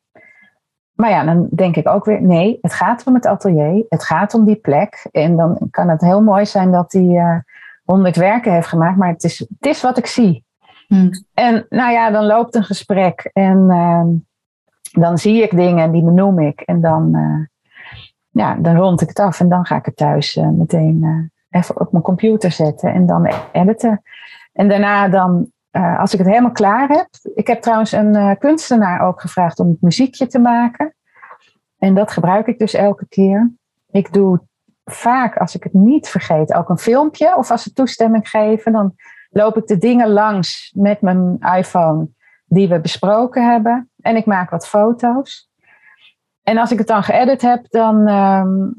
Maar 0.98 1.10
ja, 1.10 1.24
dan 1.24 1.48
denk 1.52 1.76
ik 1.76 1.90
ook 1.90 2.06
weer, 2.06 2.22
nee, 2.22 2.58
het 2.62 2.74
gaat 2.74 3.04
om 3.06 3.14
het 3.14 3.26
atelier, 3.26 3.86
het 3.90 4.04
gaat 4.04 4.34
om 4.34 4.46
die 4.46 4.56
plek. 4.56 5.08
En 5.12 5.36
dan 5.36 5.68
kan 5.72 5.90
het 5.90 6.02
heel 6.02 6.22
mooi 6.22 6.46
zijn 6.46 6.72
dat 6.72 6.92
hij 6.92 7.02
uh, 7.02 7.38
honderd 7.84 8.16
werken 8.16 8.54
heeft 8.54 8.68
gemaakt, 8.68 8.98
maar 8.98 9.10
het 9.10 9.24
is, 9.24 9.40
het 9.40 9.66
is 9.66 9.82
wat 9.82 9.98
ik 9.98 10.06
zie. 10.06 10.46
Hmm. 10.88 11.10
En 11.34 11.66
nou 11.70 11.92
ja, 11.92 12.12
dan 12.12 12.26
loopt 12.26 12.56
een 12.56 12.64
gesprek 12.64 13.30
en 13.34 13.58
uh, 13.70 14.04
dan 15.04 15.18
zie 15.18 15.44
ik 15.44 15.56
dingen 15.56 15.84
en 15.84 15.92
die 15.92 16.04
benoem 16.04 16.40
ik. 16.40 16.62
En 16.62 16.82
dan, 16.82 17.16
uh, 17.16 17.46
ja, 18.30 18.56
dan 18.56 18.76
rond 18.76 19.02
ik 19.02 19.08
het 19.08 19.20
af 19.20 19.40
en 19.40 19.50
dan 19.50 19.66
ga 19.66 19.76
ik 19.76 19.86
het 19.86 19.98
thuis 19.98 20.36
uh, 20.36 20.50
meteen 20.50 21.32
even 21.50 21.80
op 21.80 21.92
mijn 21.92 22.04
computer 22.04 22.52
zetten 22.52 22.94
en 22.94 23.06
dan 23.06 23.30
editen. 23.52 24.02
En 24.54 24.68
daarna 24.68 25.08
dan 25.08 25.52
uh, 25.72 26.00
als 26.00 26.14
ik 26.14 26.20
het 26.20 26.28
helemaal 26.28 26.52
klaar 26.52 26.90
heb. 26.90 27.08
Ik 27.36 27.48
heb 27.48 27.62
trouwens 27.62 27.92
een 27.92 28.16
uh, 28.16 28.32
kunstenaar 28.40 29.02
ook 29.02 29.22
gevraagd 29.22 29.60
om 29.60 29.68
het 29.68 29.82
muziekje 29.82 30.28
te 30.28 30.40
maken. 30.40 30.96
En 31.78 31.96
dat 31.96 32.12
gebruik 32.12 32.48
ik 32.48 32.60
dus 32.60 32.74
elke 32.74 33.08
keer. 33.08 33.52
Ik 33.92 34.14
doe 34.14 34.42
vaak, 34.86 35.38
als 35.38 35.56
ik 35.56 35.64
het 35.64 35.74
niet 35.74 36.10
vergeet, 36.10 36.54
ook 36.54 36.70
een 36.70 36.78
filmpje. 36.78 37.36
Of 37.36 37.52
als 37.52 37.64
ze 37.64 37.74
toestemming 37.74 38.30
geven, 38.30 38.72
dan 38.72 38.96
loop 39.30 39.58
ik 39.58 39.68
de 39.68 39.78
dingen 39.78 40.10
langs 40.10 40.74
met 40.76 41.02
mijn 41.02 41.38
iPhone 41.40 42.08
die 42.46 42.70
we 42.70 42.80
besproken 42.80 43.50
hebben. 43.52 43.90
En 44.02 44.16
ik 44.16 44.26
maak 44.26 44.50
wat 44.50 44.68
foto's. 44.68 45.50
En 46.44 46.58
als 46.58 46.72
ik 46.72 46.78
het 46.78 46.88
dan 46.88 47.04
geëdit 47.04 47.42
heb, 47.42 47.70
dan, 47.70 48.08
ehm, 48.08 48.72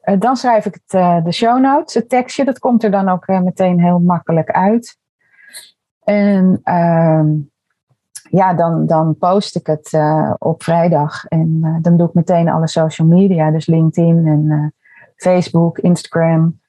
eh, 0.00 0.20
dan 0.20 0.36
schrijf 0.36 0.66
ik 0.66 0.74
het, 0.74 1.24
de 1.24 1.32
show 1.32 1.60
notes, 1.60 1.94
het 1.94 2.08
tekstje. 2.08 2.44
Dat 2.44 2.58
komt 2.58 2.84
er 2.84 2.90
dan 2.90 3.08
ook 3.08 3.26
meteen 3.26 3.80
heel 3.80 3.98
makkelijk 3.98 4.50
uit. 4.50 5.00
En 6.04 6.60
ehm, 6.62 7.28
ja, 8.30 8.54
dan, 8.54 8.86
dan 8.86 9.16
post 9.18 9.56
ik 9.56 9.66
het 9.66 9.98
op 10.38 10.62
vrijdag. 10.62 11.24
En 11.24 11.78
dan 11.82 11.96
doe 11.96 12.08
ik 12.08 12.14
meteen 12.14 12.48
alle 12.48 12.68
social 12.68 13.08
media. 13.08 13.50
Dus 13.50 13.66
LinkedIn 13.66 14.26
en 14.26 14.74
Facebook, 15.16 15.78
Instagram 15.78 16.60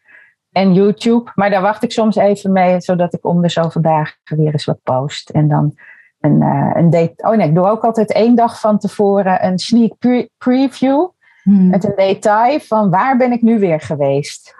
en 0.52 0.74
YouTube. 0.74 1.32
Maar 1.36 1.50
daar 1.50 1.62
wacht 1.62 1.84
ik 1.84 1.92
soms 1.92 2.16
even 2.16 2.52
mee, 2.52 2.82
zodat 2.82 3.13
ik 3.13 3.25
om 3.25 3.42
de 3.42 3.50
zoveel 3.50 3.82
dagen 3.82 4.18
weer 4.24 4.52
eens 4.52 4.66
wat 4.66 4.84
post. 4.84 5.30
En 5.30 5.48
dan 5.48 5.75
een, 6.20 6.42
uh, 6.42 6.72
een 6.74 6.90
date. 6.90 7.13
Oh 7.18 7.36
nee, 7.36 7.48
ik 7.48 7.56
doe 7.56 7.70
ook 7.70 7.84
altijd 7.84 8.13
één 8.13 8.36
dag 8.36 8.60
van 8.60 8.78
tevoren 8.78 9.46
een 9.46 9.60
sneak 9.60 9.94
preview. 10.38 11.10
Hmm. 11.44 11.70
Met 11.70 11.84
een 11.84 11.96
detail 11.96 12.60
van 12.60 12.90
waar 12.90 13.18
ben 13.18 13.32
ik 13.32 13.42
nu 13.42 13.60
weer 13.60 13.82
geweest. 13.82 14.56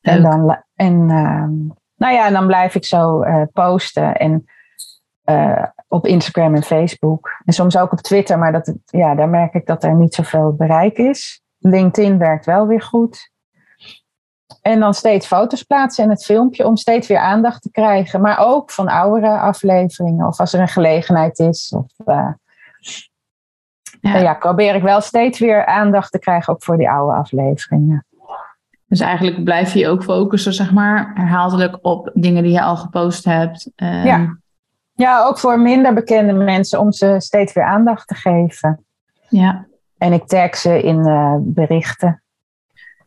En 0.00 0.22
dan, 0.22 0.62
en, 0.74 1.08
uh, 1.08 1.72
nou 2.04 2.16
ja, 2.16 2.30
dan 2.30 2.46
blijf 2.46 2.74
ik 2.74 2.84
zo 2.84 3.22
uh, 3.22 3.42
posten. 3.52 4.16
En 4.16 4.44
uh, 5.24 5.64
op 5.88 6.06
Instagram 6.06 6.54
en 6.54 6.62
Facebook. 6.62 7.30
En 7.44 7.52
soms 7.52 7.76
ook 7.76 7.92
op 7.92 7.98
Twitter, 7.98 8.38
maar 8.38 8.52
dat, 8.52 8.74
ja, 8.84 9.14
daar 9.14 9.28
merk 9.28 9.54
ik 9.54 9.66
dat 9.66 9.84
er 9.84 9.94
niet 9.94 10.14
zoveel 10.14 10.54
bereik 10.54 10.98
is. 10.98 11.42
LinkedIn 11.58 12.18
werkt 12.18 12.46
wel 12.46 12.66
weer 12.66 12.82
goed. 12.82 13.32
En 14.62 14.80
dan 14.80 14.94
steeds 14.94 15.26
foto's 15.26 15.62
plaatsen 15.62 16.04
in 16.04 16.10
het 16.10 16.24
filmpje 16.24 16.66
om 16.66 16.76
steeds 16.76 17.08
weer 17.08 17.18
aandacht 17.18 17.62
te 17.62 17.70
krijgen. 17.70 18.20
Maar 18.20 18.38
ook 18.38 18.70
van 18.70 18.88
oudere 18.88 19.38
afleveringen 19.38 20.26
of 20.26 20.40
als 20.40 20.52
er 20.52 20.60
een 20.60 20.68
gelegenheid 20.68 21.38
is. 21.38 21.74
Of, 21.76 22.06
uh, 22.06 22.32
ja. 24.00 24.16
ja, 24.16 24.34
probeer 24.34 24.74
ik 24.74 24.82
wel 24.82 25.00
steeds 25.00 25.38
weer 25.38 25.66
aandacht 25.66 26.12
te 26.12 26.18
krijgen 26.18 26.52
ook 26.52 26.62
voor 26.62 26.76
die 26.76 26.90
oude 26.90 27.16
afleveringen. 27.16 28.06
Dus 28.94 29.02
eigenlijk 29.02 29.44
blijf 29.44 29.74
je 29.74 29.88
ook 29.88 30.02
focussen, 30.02 30.52
zeg 30.52 30.72
maar, 30.72 31.10
herhaaldelijk 31.14 31.78
op 31.82 32.10
dingen 32.14 32.42
die 32.42 32.52
je 32.52 32.62
al 32.62 32.76
gepost 32.76 33.24
hebt. 33.24 33.70
Um... 33.76 34.04
Ja. 34.04 34.38
ja, 34.92 35.24
ook 35.24 35.38
voor 35.38 35.60
minder 35.60 35.94
bekende 35.94 36.32
mensen 36.32 36.80
om 36.80 36.92
ze 36.92 37.14
steeds 37.18 37.52
weer 37.52 37.64
aandacht 37.64 38.08
te 38.08 38.14
geven. 38.14 38.84
Ja. 39.28 39.66
En 39.98 40.12
ik 40.12 40.26
tag 40.26 40.56
ze 40.56 40.82
in 40.82 40.98
uh, 40.98 41.34
berichten. 41.40 42.22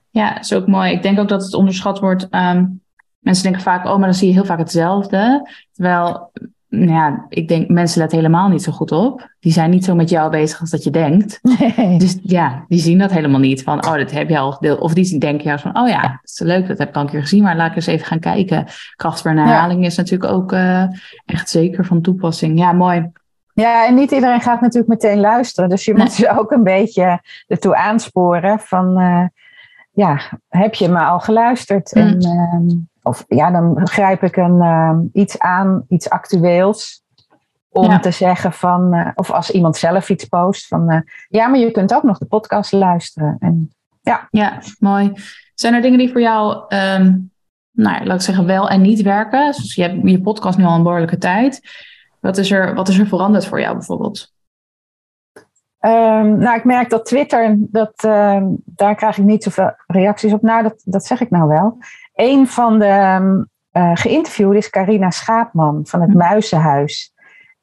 Ja, 0.09 0.33
dat 0.33 0.43
is 0.43 0.53
ook 0.53 0.67
mooi. 0.67 0.91
Ik 0.91 1.01
denk 1.01 1.19
ook 1.19 1.27
dat 1.27 1.43
het 1.43 1.53
onderschat 1.53 1.99
wordt. 1.99 2.27
Um, 2.31 2.81
mensen 3.19 3.43
denken 3.43 3.61
vaak, 3.61 3.85
oh, 3.85 3.97
maar 3.97 4.07
dan 4.07 4.13
zie 4.13 4.27
je 4.27 4.33
heel 4.33 4.45
vaak 4.45 4.59
hetzelfde. 4.59 5.49
Terwijl, 5.73 6.31
nou 6.69 6.91
ja, 6.91 7.25
ik 7.29 7.47
denk, 7.47 7.69
mensen 7.69 7.99
letten 7.99 8.17
helemaal 8.17 8.49
niet 8.49 8.63
zo 8.63 8.71
goed 8.71 8.91
op. 8.91 9.29
Die 9.39 9.51
zijn 9.51 9.69
niet 9.69 9.85
zo 9.85 9.95
met 9.95 10.09
jou 10.09 10.31
bezig 10.31 10.59
als 10.59 10.69
dat 10.69 10.83
je 10.83 10.89
denkt. 10.89 11.39
Nee. 11.41 11.97
Dus 11.97 12.17
ja, 12.21 12.65
die 12.67 12.79
zien 12.79 12.97
dat 12.97 13.11
helemaal 13.11 13.39
niet. 13.39 13.63
Van, 13.63 13.85
oh, 13.85 13.95
dat 13.95 14.11
heb 14.11 14.29
je 14.29 14.37
al 14.37 14.51
gedeeld. 14.51 14.79
Of 14.79 14.93
die 14.93 15.17
denken 15.17 15.45
juist 15.45 15.63
van, 15.63 15.77
oh 15.77 15.87
ja, 15.87 16.01
dat 16.01 16.19
is 16.23 16.39
leuk, 16.39 16.67
dat 16.67 16.77
heb 16.77 16.89
ik 16.89 16.95
al 16.95 17.01
een 17.01 17.09
keer 17.09 17.21
gezien. 17.21 17.43
Maar 17.43 17.55
laat 17.55 17.69
ik 17.69 17.75
eens 17.75 17.85
even 17.85 18.05
gaan 18.05 18.19
kijken. 18.19 18.65
Kracht 18.95 19.21
voor 19.21 19.31
herhaling 19.31 19.85
is 19.85 19.97
natuurlijk 19.97 20.31
ook 20.31 20.51
uh, 20.51 20.83
echt 21.25 21.49
zeker 21.49 21.85
van 21.85 22.01
toepassing. 22.01 22.59
Ja, 22.59 22.71
mooi. 22.71 23.11
Ja, 23.53 23.87
en 23.87 23.95
niet 23.95 24.11
iedereen 24.11 24.41
gaat 24.41 24.61
natuurlijk 24.61 25.01
meteen 25.01 25.19
luisteren. 25.19 25.69
Dus 25.69 25.85
je 25.85 25.95
moet 25.95 26.11
ze 26.11 26.39
ook 26.39 26.51
een 26.51 26.63
beetje 26.63 27.21
ertoe 27.47 27.75
aansporen 27.75 28.59
van... 28.59 28.99
Uh, 28.99 29.25
ja, 29.91 30.19
heb 30.49 30.73
je 30.73 30.89
me 30.89 30.99
al 30.99 31.19
geluisterd? 31.19 31.95
Mm. 31.95 32.01
En, 32.01 32.21
uh, 32.21 32.75
of 33.07 33.25
ja, 33.27 33.51
dan 33.51 33.87
grijp 33.87 34.23
ik 34.23 34.35
een, 34.35 34.55
uh, 34.55 34.97
iets 35.13 35.39
aan, 35.39 35.85
iets 35.87 36.09
actueels. 36.09 37.05
Om 37.69 38.01
te 38.01 38.11
zeggen 38.11 38.53
van, 38.53 38.95
uh, 38.95 39.09
of 39.15 39.31
als 39.31 39.51
iemand 39.51 39.77
zelf 39.77 40.09
iets 40.09 40.25
post 40.25 40.67
van, 40.67 40.91
uh, 40.91 40.99
ja, 41.27 41.47
maar 41.47 41.59
je 41.59 41.71
kunt 41.71 41.93
ook 41.93 42.03
nog 42.03 42.17
de 42.17 42.25
podcast 42.25 42.71
luisteren. 42.71 43.35
En, 43.39 43.71
ja. 44.01 44.27
ja, 44.31 44.59
mooi. 44.79 45.13
Zijn 45.53 45.73
er 45.73 45.81
dingen 45.81 45.97
die 45.97 46.11
voor 46.11 46.21
jou, 46.21 46.63
um, 46.75 47.31
nou, 47.71 48.05
laat 48.05 48.15
ik 48.15 48.21
zeggen, 48.21 48.45
wel 48.45 48.69
en 48.69 48.81
niet 48.81 49.01
werken? 49.01 49.45
Dus 49.45 49.75
je 49.75 49.81
hebt 49.81 50.09
je 50.09 50.21
podcast 50.21 50.57
nu 50.57 50.65
al 50.65 50.75
een 50.75 50.83
behoorlijke 50.83 51.17
tijd. 51.17 51.61
Wat 52.19 52.37
is 52.37 52.51
er, 52.51 52.75
wat 52.75 52.87
is 52.87 52.97
er 52.97 53.07
veranderd 53.07 53.45
voor 53.45 53.59
jou 53.59 53.75
bijvoorbeeld? 53.75 54.35
Um, 55.79 56.37
nou, 56.37 56.57
ik 56.57 56.63
merk 56.63 56.89
dat 56.89 57.05
Twitter, 57.05 57.55
dat, 57.59 58.03
uh, 58.05 58.43
daar 58.65 58.95
krijg 58.95 59.17
ik 59.17 59.23
niet 59.23 59.43
zoveel 59.43 59.71
reacties 59.87 60.33
op. 60.33 60.41
Nou, 60.41 60.63
dat, 60.63 60.81
dat 60.85 61.05
zeg 61.05 61.21
ik 61.21 61.29
nou 61.29 61.47
wel. 61.47 61.77
Een 62.17 62.47
van 62.47 62.79
de 62.79 62.85
uh, 63.71 63.91
geïnterviewden 63.93 64.57
is 64.57 64.69
Carina 64.69 65.09
Schaapman 65.09 65.79
van 65.83 66.01
het 66.01 66.11
hm. 66.11 66.17
Muizenhuis. 66.17 67.13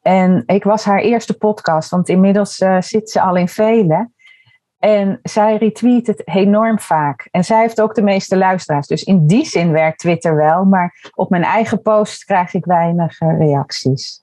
En 0.03 0.43
ik 0.47 0.64
was 0.64 0.85
haar 0.85 1.01
eerste 1.01 1.35
podcast, 1.35 1.90
want 1.90 2.09
inmiddels 2.09 2.61
uh, 2.61 2.81
zit 2.81 3.11
ze 3.11 3.21
al 3.21 3.37
in 3.37 3.49
vele. 3.49 4.11
En 4.79 5.19
zij 5.23 5.57
retweet 5.57 6.07
het 6.07 6.29
enorm 6.29 6.81
vaak. 6.81 7.29
En 7.31 7.45
zij 7.45 7.61
heeft 7.61 7.81
ook 7.81 7.95
de 7.95 8.03
meeste 8.03 8.37
luisteraars. 8.37 8.87
Dus 8.87 9.03
in 9.03 9.27
die 9.27 9.45
zin 9.45 9.73
werkt 9.73 9.99
Twitter 9.99 10.37
wel. 10.37 10.64
Maar 10.64 11.11
op 11.14 11.31
mijn 11.31 11.43
eigen 11.43 11.83
post 11.83 12.25
krijg 12.25 12.55
ik 12.55 12.64
weinig 12.64 13.19
reacties. 13.19 14.23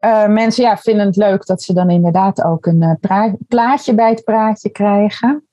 Uh, 0.00 0.26
mensen 0.26 0.64
ja, 0.64 0.76
vinden 0.76 1.06
het 1.06 1.16
leuk 1.16 1.46
dat 1.46 1.62
ze 1.62 1.72
dan 1.72 1.90
inderdaad 1.90 2.42
ook 2.42 2.66
een 2.66 2.98
uh, 3.10 3.32
plaatje 3.48 3.94
bij 3.94 4.10
het 4.10 4.24
praatje 4.24 4.70
krijgen. 4.70 5.48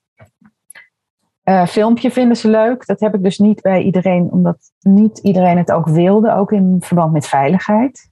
Uh, 1.52 1.66
filmpje 1.66 2.12
vinden 2.12 2.38
ze 2.38 2.50
leuk. 2.50 2.86
Dat 2.86 3.00
heb 3.00 3.16
ik 3.16 3.24
dus 3.24 3.40
niet 3.40 3.62
bij 3.62 3.82
iedereen, 3.82 4.32
omdat 4.32 4.58
niet 4.80 5.18
iedereen 5.18 5.58
het 5.58 5.72
ook 5.72 5.88
wilde, 5.88 6.34
ook 6.34 6.52
in 6.52 6.78
verband 6.80 7.14
met 7.14 7.28
veiligheid. 7.28 8.10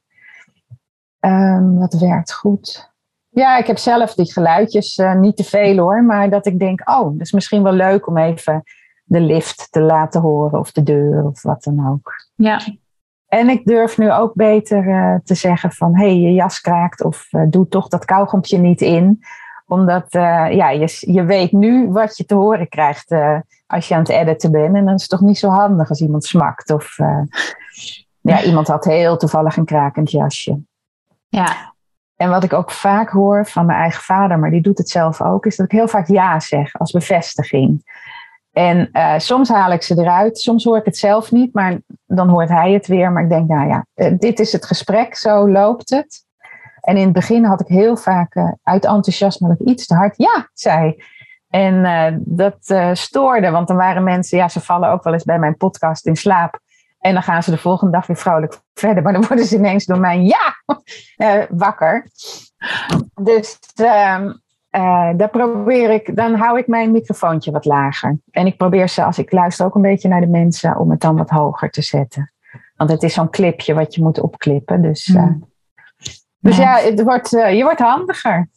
Um, 1.20 1.80
dat 1.80 1.94
werkt 1.94 2.34
goed. 2.34 2.92
Ja, 3.30 3.58
ik 3.58 3.68
heb 3.68 3.78
zelf 3.78 4.14
die 4.14 4.32
geluidjes 4.32 5.02
niet 5.18 5.36
te 5.36 5.44
veel 5.44 5.78
hoor, 5.78 6.04
maar 6.04 6.30
dat 6.30 6.46
ik 6.46 6.60
denk, 6.60 6.90
oh, 6.90 7.04
dat 7.04 7.22
is 7.22 7.32
misschien 7.32 7.64
wel 7.64 7.74
leuk 7.74 8.08
om 8.08 8.18
even 8.18 8.64
de 9.04 9.20
lift 9.20 9.68
te 9.72 9.82
laten 9.82 10.22
horen 10.22 10.60
of 10.60 10.72
de 10.72 10.84
deur 10.84 11.26
of 11.26 11.42
wat 11.42 11.64
dan 11.64 11.88
ook. 11.88 12.14
Ja, 12.36 12.60
en 13.28 13.50
ik 13.50 13.66
durf 13.66 13.98
nu 13.98 14.12
ook 14.12 14.34
beter 14.34 14.88
uh, 14.88 15.16
te 15.24 15.36
zeggen 15.36 15.72
van 15.72 15.98
hé, 15.98 16.06
hey, 16.06 16.20
je 16.20 16.34
jas 16.34 16.62
kraakt 16.62 17.04
of 17.04 17.30
doe 17.50 17.68
toch 17.68 17.88
dat 17.88 18.06
kauwgompje 18.06 18.58
niet 18.58 18.82
in. 18.82 19.20
Omdat 19.70 20.16
uh, 20.16 20.52
ja, 20.52 20.70
je, 20.70 20.98
je 21.00 21.24
weet 21.24 21.52
nu 21.52 21.92
wat 21.92 22.18
je 22.18 22.26
te 22.26 22.36
horen 22.36 22.70
krijgt 22.70 23.16
als 23.68 23.88
je 23.88 23.94
aan 23.94 24.00
het 24.00 24.10
editen 24.10 24.52
bent. 24.52 24.76
En 24.76 24.86
dan 24.86 24.94
is 24.94 25.02
het 25.02 25.10
toch 25.10 25.22
niet 25.22 25.38
zo 25.38 25.50
handig 25.50 25.90
als 25.90 26.02
iemand 26.02 26.26
smakt. 26.26 26.72
Of 26.72 26.98
ja, 28.22 28.44
iemand 28.44 28.68
had 28.68 28.86
heel 28.86 29.18
toevallig 29.18 29.58
een 29.58 29.66
krakend 29.66 30.12
jasje. 30.12 30.60
Ja. 31.28 31.74
En 32.16 32.30
wat 32.30 32.44
ik 32.44 32.54
ook 32.54 32.72
vaak 32.72 33.10
hoor 33.10 33.46
van 33.46 33.66
mijn 33.66 33.80
eigen 33.80 34.02
vader, 34.02 34.40
maar 34.40 34.52
die 34.52 34.62
doet 34.62 34.78
het 34.78 34.90
zelf 34.90 35.22
ook, 35.22 35.46
is 35.46 35.56
dat 35.56 35.66
ik 35.66 35.72
heel 35.72 35.88
vaak 35.88 36.08
ja 36.08 36.40
zeg 36.40 36.80
als 36.80 36.92
bevestiging. 36.92 37.84
En 38.52 38.90
uh, 38.94 39.14
soms 39.18 39.50
haal 39.50 39.72
ik 39.72 39.82
ze 39.82 40.00
eruit, 40.00 40.40
soms 40.40 40.64
hoor 40.64 40.78
ik 40.78 40.86
het 40.86 40.98
zelf 40.98 41.32
niet, 41.32 41.54
maar 41.54 41.78
dan 42.06 42.30
hoort 42.30 42.50
hij 42.50 42.72
het 42.72 42.88
weer. 42.88 43.12
Maar 43.12 43.24
ik 43.24 43.30
denk, 43.30 43.48
nou 43.48 43.68
ja, 43.68 43.86
uh, 43.96 44.14
dit 44.18 44.40
is 44.40 44.52
het 44.52 44.66
gesprek, 44.66 45.16
zo 45.16 45.50
loopt 45.50 45.90
het. 45.90 46.26
En 46.90 46.98
in 46.98 47.04
het 47.04 47.14
begin 47.14 47.46
had 47.46 47.62
ik 47.62 47.68
heel 47.68 47.98
vaak 47.98 48.36
uh, 48.36 48.52
uit 48.64 48.86
enthousiasme 48.86 49.48
dat 49.48 49.60
ik 49.60 49.68
iets 49.68 49.86
te 49.86 49.96
hard 49.96 50.18
ja 50.18 50.50
zei. 50.54 51.04
En 51.50 52.24
dat 52.26 52.76
stoorde, 52.94 53.50
want 53.50 53.68
dan 53.68 53.78
waren 53.78 54.04
mensen, 54.04 54.38
ja, 54.38 54.48
ze 54.48 54.60
vallen 54.60 54.90
ook 54.90 55.04
wel 55.04 55.14
eens 55.14 55.24
bij 55.24 55.40
mijn 55.40 55.58
podcast 55.58 56.06
in 56.06 56.16
slaap. 56.16 56.60
En 57.00 57.14
dan 57.14 57.24
gaan 57.24 57.44
ze 57.44 57.52
de 57.52 57.58
volgende 57.58 57.92
dag 57.92 58.08
weer 58.08 58.18
vrolijk 58.18 58.62
verder. 58.74 59.04
Maar 59.04 59.14
dan 59.14 59.26
worden 59.28 59.46
ze 59.46 59.56
ineens 59.56 59.86
door 59.86 60.00
mij 60.00 60.22
ja 60.22 60.56
wakker. 61.66 62.10
Dus 63.22 63.60
ehm, 63.76 64.26
uh, 64.72 65.10
daar 65.18 65.30
probeer 65.30 65.90
ik, 65.90 66.16
dan 66.16 66.36
hou 66.36 66.58
ik 66.58 66.68
mijn 66.68 66.92
microfoontje 66.92 67.52
wat 67.52 67.66
lager. 67.66 68.18
En 68.32 68.46
ik 68.46 68.58
probeer 68.58 68.90
ze, 68.90 69.04
als 69.04 69.18
ik 69.18 69.32
luister, 69.32 69.66
ook 69.66 69.76
een 69.76 69.82
beetje 69.82 70.10
naar 70.10 70.22
de 70.22 70.28
mensen, 70.28 70.80
om 70.80 70.90
het 70.92 71.02
dan 71.02 71.18
wat 71.18 71.30
hoger 71.30 71.70
te 71.70 71.82
zetten. 71.82 72.34
Want 72.76 72.90
het 72.90 73.04
is 73.04 73.14
zo'n 73.14 73.30
clipje 73.30 73.74
wat 73.74 73.96
je 73.96 74.04
moet 74.04 74.20
opklippen. 74.20 74.82
Dus, 74.82 75.08
uh, 75.08 75.32
dus 76.40 76.58
ja, 76.58 76.78
het 76.78 77.04
wordt, 77.04 77.34
uh, 77.34 77.58
je 77.58 77.64
wordt 77.64 77.80
handiger. 77.80 78.50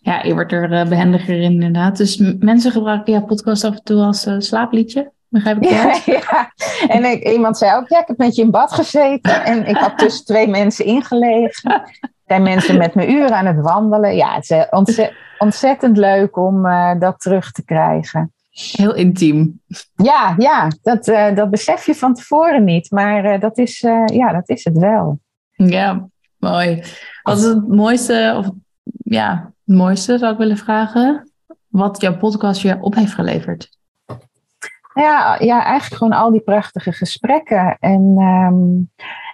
Ja, 0.00 0.22
je 0.22 0.34
wordt 0.34 0.52
er 0.52 0.88
behendiger 0.88 1.40
in, 1.40 1.52
inderdaad. 1.52 1.96
Dus 1.96 2.16
mensen 2.38 2.72
gebruiken 2.72 3.12
jouw 3.12 3.24
podcast 3.24 3.64
af 3.64 3.74
en 3.74 3.82
toe 3.82 4.02
als 4.02 4.28
slaapliedje. 4.38 5.12
Begrijp 5.28 5.62
ik 5.62 5.68
dat? 5.70 6.04
Ja, 6.04 6.14
ja. 6.30 6.52
en 6.88 7.04
ik, 7.04 7.28
iemand 7.28 7.58
zei 7.58 7.76
ook, 7.76 7.88
ja, 7.88 8.00
ik 8.00 8.06
heb 8.06 8.18
met 8.18 8.34
je 8.34 8.42
in 8.42 8.50
bad 8.50 8.72
gezeten. 8.72 9.44
En 9.44 9.66
ik 9.66 9.76
had 9.76 9.98
tussen 9.98 10.24
twee 10.24 10.48
mensen 10.48 10.84
ingelegen. 10.84 11.82
Zijn 12.26 12.42
mensen 12.42 12.78
met 12.78 12.94
me 12.94 13.08
uren 13.08 13.36
aan 13.36 13.46
het 13.46 13.60
wandelen. 13.60 14.16
Ja, 14.16 14.34
het 14.34 14.50
is 14.50 14.66
ontzettend 14.70 15.16
ontzettend 15.38 15.96
leuk 15.96 16.36
om 16.36 16.62
dat 16.98 17.20
terug 17.20 17.52
te 17.52 17.64
krijgen. 17.64 18.32
Heel 18.50 18.94
intiem. 18.94 19.60
Ja, 19.94 20.34
ja 20.38 20.68
dat, 20.82 21.08
uh, 21.08 21.34
dat 21.34 21.50
besef 21.50 21.86
je 21.86 21.94
van 21.94 22.14
tevoren 22.14 22.64
niet. 22.64 22.90
Maar 22.90 23.24
uh, 23.24 23.40
dat, 23.40 23.58
is, 23.58 23.80
ja, 24.06 24.32
dat 24.32 24.48
is 24.48 24.64
het 24.64 24.78
wel. 24.78 25.18
Ja, 25.52 26.08
mooi. 26.38 26.82
Wat 27.22 27.38
is 27.38 27.44
het 27.44 27.68
mooiste, 27.68 28.34
of 28.36 28.50
ja, 29.04 29.52
het 29.66 29.76
mooiste 29.76 30.18
zou 30.18 30.32
ik 30.32 30.38
willen 30.38 30.56
vragen? 30.56 31.28
wat 31.68 32.00
jouw 32.00 32.16
podcast 32.16 32.62
je 32.62 32.78
op 32.80 32.94
heeft 32.94 33.14
geleverd? 33.14 33.76
Ja, 34.94 35.36
ja 35.38 35.64
eigenlijk 35.64 36.02
gewoon 36.02 36.18
al 36.18 36.30
die 36.30 36.40
prachtige 36.40 36.92
gesprekken. 36.92 37.76
En 37.80 38.14
ehm, 38.18 38.78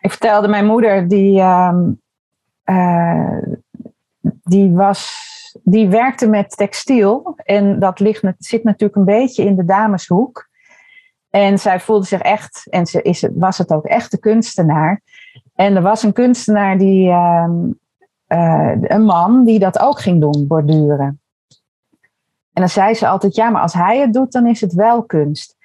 ik 0.01 0.11
vertelde 0.11 0.49
mijn 0.49 0.67
moeder, 0.67 1.09
die, 1.09 1.41
ehm, 1.41 1.91
eh, 2.65 3.39
die, 4.43 4.71
was, 4.71 5.23
die 5.63 5.89
werkte 5.89 6.29
met 6.29 6.57
textiel. 6.57 7.35
En 7.37 7.79
dat 7.79 8.01
ligt, 8.01 8.23
zit 8.39 8.65
natuurlijk 8.65 8.97
een 8.97 9.05
beetje 9.05 9.45
in 9.45 9.57
de 9.57 9.65
dameshoek. 9.65 10.49
En 11.31 11.59
zij 11.59 11.81
voelde 11.81 12.07
zich 12.07 12.21
echt, 12.21 12.67
en 12.71 12.87
ze 12.87 13.03
is, 13.03 13.29
was 13.33 13.59
het 13.59 13.73
ook 13.73 13.85
echt 13.85 14.11
de 14.11 14.19
kunstenaar. 14.19 15.03
En 15.55 15.77
er 15.77 15.83
was 15.83 16.03
een 16.03 16.13
kunstenaar 16.13 16.79
die, 16.79 17.09
ehm, 17.11 17.53
eh, 18.27 18.73
een 18.81 19.05
man 19.05 19.45
die 19.45 19.59
dat 19.59 19.79
ook 19.79 20.01
ging 20.01 20.21
doen, 20.21 20.47
borduren. 20.47 21.21
En 22.53 22.63
dan 22.63 22.69
zei 22.69 22.95
ze 22.95 23.09
altijd, 23.09 23.35
ja, 23.35 23.51
maar 23.51 23.63
als 23.63 23.75
hij 23.75 23.99
het 23.99 24.13
doet, 24.13 24.33
dan 24.33 24.47
is 24.47 24.61
het 24.61 24.73
wel 24.73 25.03
kunst. 25.03 25.57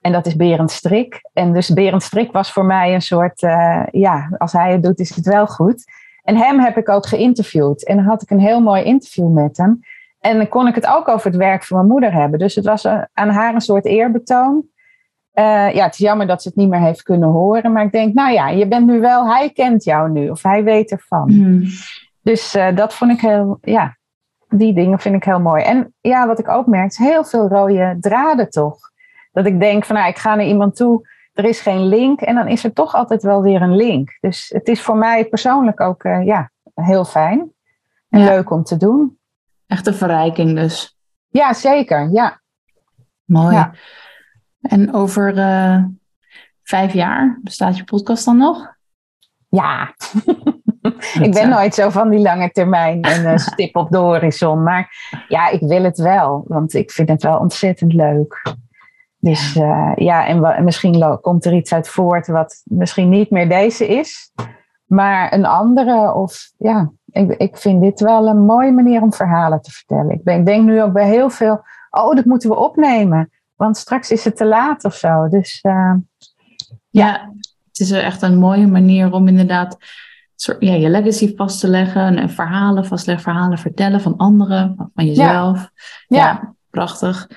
En 0.00 0.12
dat 0.12 0.26
is 0.26 0.36
Berend 0.36 0.70
Strik. 0.70 1.28
En 1.32 1.52
dus 1.52 1.72
Berend 1.72 2.02
Strik 2.02 2.32
was 2.32 2.52
voor 2.52 2.64
mij 2.64 2.94
een 2.94 3.02
soort, 3.02 3.42
uh, 3.42 3.82
ja, 3.90 4.30
als 4.38 4.52
hij 4.52 4.72
het 4.72 4.82
doet, 4.82 4.98
is 4.98 5.14
het 5.14 5.26
wel 5.26 5.46
goed. 5.46 5.84
En 6.22 6.36
hem 6.36 6.60
heb 6.60 6.76
ik 6.76 6.88
ook 6.88 7.06
geïnterviewd. 7.06 7.84
En 7.84 7.96
dan 7.96 8.04
had 8.04 8.22
ik 8.22 8.30
een 8.30 8.40
heel 8.40 8.60
mooi 8.60 8.82
interview 8.82 9.32
met 9.32 9.56
hem. 9.56 9.80
En 10.20 10.36
dan 10.36 10.48
kon 10.48 10.66
ik 10.66 10.74
het 10.74 10.86
ook 10.86 11.08
over 11.08 11.26
het 11.26 11.36
werk 11.36 11.64
van 11.64 11.76
mijn 11.76 11.88
moeder 11.88 12.12
hebben. 12.12 12.38
Dus 12.38 12.54
het 12.54 12.64
was 12.64 12.86
aan 13.12 13.28
haar 13.28 13.54
een 13.54 13.60
soort 13.60 13.84
eerbetoon. 13.84 14.64
Uh, 15.34 15.74
ja, 15.74 15.84
het 15.84 15.92
is 15.92 15.98
jammer 15.98 16.26
dat 16.26 16.42
ze 16.42 16.48
het 16.48 16.56
niet 16.56 16.68
meer 16.68 16.80
heeft 16.80 17.02
kunnen 17.02 17.28
horen. 17.28 17.72
Maar 17.72 17.84
ik 17.84 17.92
denk, 17.92 18.14
nou 18.14 18.32
ja, 18.32 18.48
je 18.48 18.68
bent 18.68 18.86
nu 18.86 19.00
wel, 19.00 19.28
hij 19.28 19.50
kent 19.50 19.84
jou 19.84 20.10
nu. 20.10 20.28
Of 20.28 20.42
hij 20.42 20.64
weet 20.64 20.90
ervan. 20.90 21.34
Mm. 21.34 21.62
Dus 22.22 22.54
uh, 22.54 22.76
dat 22.76 22.94
vond 22.94 23.10
ik 23.10 23.20
heel, 23.20 23.58
ja, 23.60 23.96
die 24.48 24.74
dingen 24.74 24.98
vind 24.98 25.14
ik 25.14 25.24
heel 25.24 25.40
mooi. 25.40 25.62
En 25.62 25.94
ja, 26.00 26.26
wat 26.26 26.38
ik 26.38 26.48
ook 26.48 26.66
merk, 26.66 26.90
is 26.90 26.96
heel 26.96 27.24
veel 27.24 27.48
rode 27.48 27.96
draden 28.00 28.50
toch. 28.50 28.78
Dat 29.32 29.46
ik 29.46 29.60
denk 29.60 29.84
van, 29.84 29.96
nou, 29.96 30.08
ik 30.08 30.18
ga 30.18 30.34
naar 30.34 30.46
iemand 30.46 30.76
toe, 30.76 31.08
er 31.32 31.44
is 31.44 31.60
geen 31.60 31.86
link. 31.86 32.20
En 32.20 32.34
dan 32.34 32.48
is 32.48 32.64
er 32.64 32.72
toch 32.72 32.94
altijd 32.94 33.22
wel 33.22 33.42
weer 33.42 33.62
een 33.62 33.76
link. 33.76 34.18
Dus 34.20 34.48
het 34.48 34.68
is 34.68 34.82
voor 34.82 34.96
mij 34.96 35.24
persoonlijk 35.24 35.80
ook, 35.80 36.04
uh, 36.04 36.26
ja, 36.26 36.50
heel 36.74 37.04
fijn. 37.04 37.52
En 38.08 38.20
ja. 38.20 38.26
leuk 38.26 38.50
om 38.50 38.62
te 38.62 38.76
doen. 38.76 39.18
Echt 39.66 39.86
een 39.86 39.94
verrijking 39.94 40.54
dus. 40.54 40.98
Ja, 41.28 41.52
zeker, 41.52 42.10
ja. 42.12 42.40
Mooi. 43.24 43.54
Ja. 43.54 43.72
En 44.68 44.94
over 44.94 45.36
uh, 45.36 45.84
vijf 46.62 46.92
jaar 46.92 47.38
bestaat 47.42 47.76
je 47.76 47.84
podcast 47.84 48.24
dan 48.24 48.36
nog? 48.36 48.74
Ja, 49.48 49.94
ik 51.26 51.32
ben 51.32 51.48
nooit 51.48 51.74
zo 51.74 51.90
van 51.90 52.10
die 52.10 52.20
lange 52.20 52.50
termijn 52.50 53.02
en 53.02 53.22
uh, 53.24 53.36
stip 53.52 53.76
op 53.76 53.90
de 53.90 53.98
horizon. 53.98 54.62
Maar 54.62 55.12
ja, 55.28 55.48
ik 55.48 55.60
wil 55.60 55.82
het 55.82 55.98
wel, 55.98 56.44
want 56.46 56.74
ik 56.74 56.90
vind 56.90 57.08
het 57.08 57.22
wel 57.22 57.38
ontzettend 57.38 57.92
leuk. 57.92 58.54
Dus 59.18 59.56
uh, 59.56 59.92
ja, 59.94 60.26
en 60.26 60.64
misschien 60.64 61.18
komt 61.20 61.44
er 61.44 61.54
iets 61.54 61.72
uit 61.72 61.88
voort 61.88 62.26
wat 62.26 62.62
misschien 62.64 63.08
niet 63.08 63.30
meer 63.30 63.48
deze 63.48 63.86
is, 63.86 64.32
maar 64.84 65.32
een 65.32 65.46
andere. 65.46 66.12
Of 66.14 66.52
ja, 66.58 66.90
ik, 67.10 67.30
ik 67.30 67.56
vind 67.56 67.82
dit 67.82 68.00
wel 68.00 68.28
een 68.28 68.44
mooie 68.44 68.72
manier 68.72 69.02
om 69.02 69.12
verhalen 69.12 69.60
te 69.60 69.70
vertellen. 69.70 70.10
Ik, 70.10 70.22
ben, 70.22 70.38
ik 70.38 70.46
denk 70.46 70.64
nu 70.64 70.82
ook 70.82 70.92
bij 70.92 71.08
heel 71.08 71.30
veel, 71.30 71.64
oh, 71.90 72.14
dat 72.16 72.24
moeten 72.24 72.50
we 72.50 72.56
opnemen, 72.56 73.30
want 73.56 73.76
straks 73.76 74.10
is 74.10 74.24
het 74.24 74.36
te 74.36 74.46
laat 74.46 74.84
of 74.84 74.94
zo. 74.94 75.28
Dus 75.28 75.58
uh, 75.62 75.94
ja, 76.88 77.32
het 77.68 77.80
is 77.80 77.90
echt 77.90 78.22
een 78.22 78.38
mooie 78.38 78.66
manier 78.66 79.12
om 79.12 79.28
inderdaad 79.28 79.76
ja, 80.58 80.74
je 80.74 80.88
legacy 80.88 81.36
vast 81.36 81.60
te 81.60 81.68
leggen 81.68 82.16
en 82.18 82.30
verhalen 82.30 82.86
vastleggen, 82.86 83.24
verhalen 83.24 83.58
vertellen 83.58 84.00
van 84.00 84.16
anderen, 84.16 84.90
van 84.94 85.06
jezelf. 85.06 85.70
Ja, 86.06 86.18
ja 86.18 86.54
prachtig. 86.70 87.28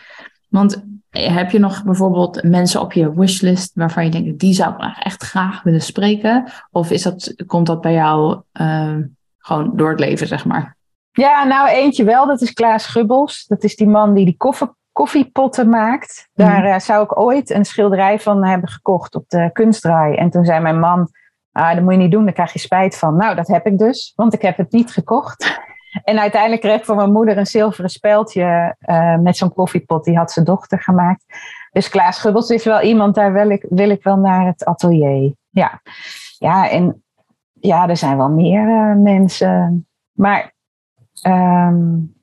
Want 0.49 0.86
heb 1.10 1.51
je 1.51 1.60
nog 1.60 1.84
bijvoorbeeld 1.84 2.43
mensen 2.43 2.82
op 2.82 2.93
je 2.93 3.13
wishlist 3.13 3.71
waarvan 3.73 4.03
je 4.03 4.12
denkt, 4.12 4.39
die 4.39 4.53
zou 4.53 4.73
ik 4.73 4.97
echt 4.99 5.23
graag 5.23 5.63
willen 5.63 5.82
spreken? 5.82 6.51
Of 6.71 6.91
is 6.91 7.03
dat, 7.03 7.34
komt 7.45 7.65
dat 7.65 7.82
bij 7.82 7.93
jou 7.93 8.41
uh, 8.53 8.97
gewoon 9.38 9.71
door 9.75 9.89
het 9.89 9.99
leven, 9.99 10.27
zeg 10.27 10.45
maar? 10.45 10.75
Ja, 11.12 11.43
nou 11.43 11.69
eentje 11.69 12.03
wel, 12.03 12.27
dat 12.27 12.41
is 12.41 12.53
Klaas 12.53 12.86
Gubbels. 12.86 13.45
Dat 13.47 13.63
is 13.63 13.75
die 13.75 13.88
man 13.88 14.13
die 14.13 14.25
die 14.25 14.38
koffie, 14.38 14.67
koffiepotten 14.97 15.69
maakt. 15.69 16.29
Daar 16.33 16.62
mm. 16.62 16.65
uh, 16.65 16.79
zou 16.79 17.03
ik 17.03 17.19
ooit 17.19 17.49
een 17.49 17.65
schilderij 17.65 18.19
van 18.19 18.45
hebben 18.45 18.69
gekocht 18.69 19.15
op 19.15 19.23
de 19.27 19.49
kunstdraai. 19.53 20.15
En 20.15 20.29
toen 20.29 20.45
zei 20.45 20.60
mijn 20.60 20.79
man, 20.79 21.10
ah, 21.51 21.73
dat 21.73 21.83
moet 21.83 21.93
je 21.93 21.99
niet 21.99 22.12
doen, 22.12 22.23
daar 22.23 22.33
krijg 22.33 22.53
je 22.53 22.60
spijt 22.60 22.97
van. 22.97 23.15
Nou, 23.15 23.36
dat 23.36 23.47
heb 23.47 23.65
ik 23.65 23.77
dus, 23.77 24.13
want 24.15 24.33
ik 24.33 24.41
heb 24.41 24.57
het 24.57 24.71
niet 24.71 24.91
gekocht. 24.91 25.45
En 26.03 26.19
uiteindelijk 26.19 26.62
kreeg 26.62 26.77
ik 26.77 26.86
van 26.86 26.95
mijn 26.95 27.12
moeder 27.12 27.38
een 27.38 27.45
zilveren 27.45 27.89
speldje 27.89 28.75
uh, 28.81 29.17
met 29.17 29.38
zo'n 29.38 29.53
koffiepot. 29.53 30.03
Die 30.03 30.17
had 30.17 30.31
zijn 30.31 30.45
dochter 30.45 30.81
gemaakt. 30.81 31.23
Dus 31.71 31.89
Klaas 31.89 32.19
Gubbels 32.19 32.49
is 32.49 32.65
wel 32.65 32.81
iemand, 32.81 33.15
daar 33.15 33.33
wil 33.33 33.49
ik, 33.49 33.65
wil 33.69 33.89
ik 33.89 34.03
wel 34.03 34.17
naar 34.17 34.45
het 34.45 34.65
atelier. 34.65 35.33
Ja, 35.49 35.81
ja 36.38 36.69
en 36.69 37.03
ja, 37.53 37.89
er 37.89 37.97
zijn 37.97 38.17
wel 38.17 38.29
meer 38.29 38.67
uh, 38.67 38.95
mensen. 38.95 39.88
Maar 40.12 40.53
um, 41.27 42.16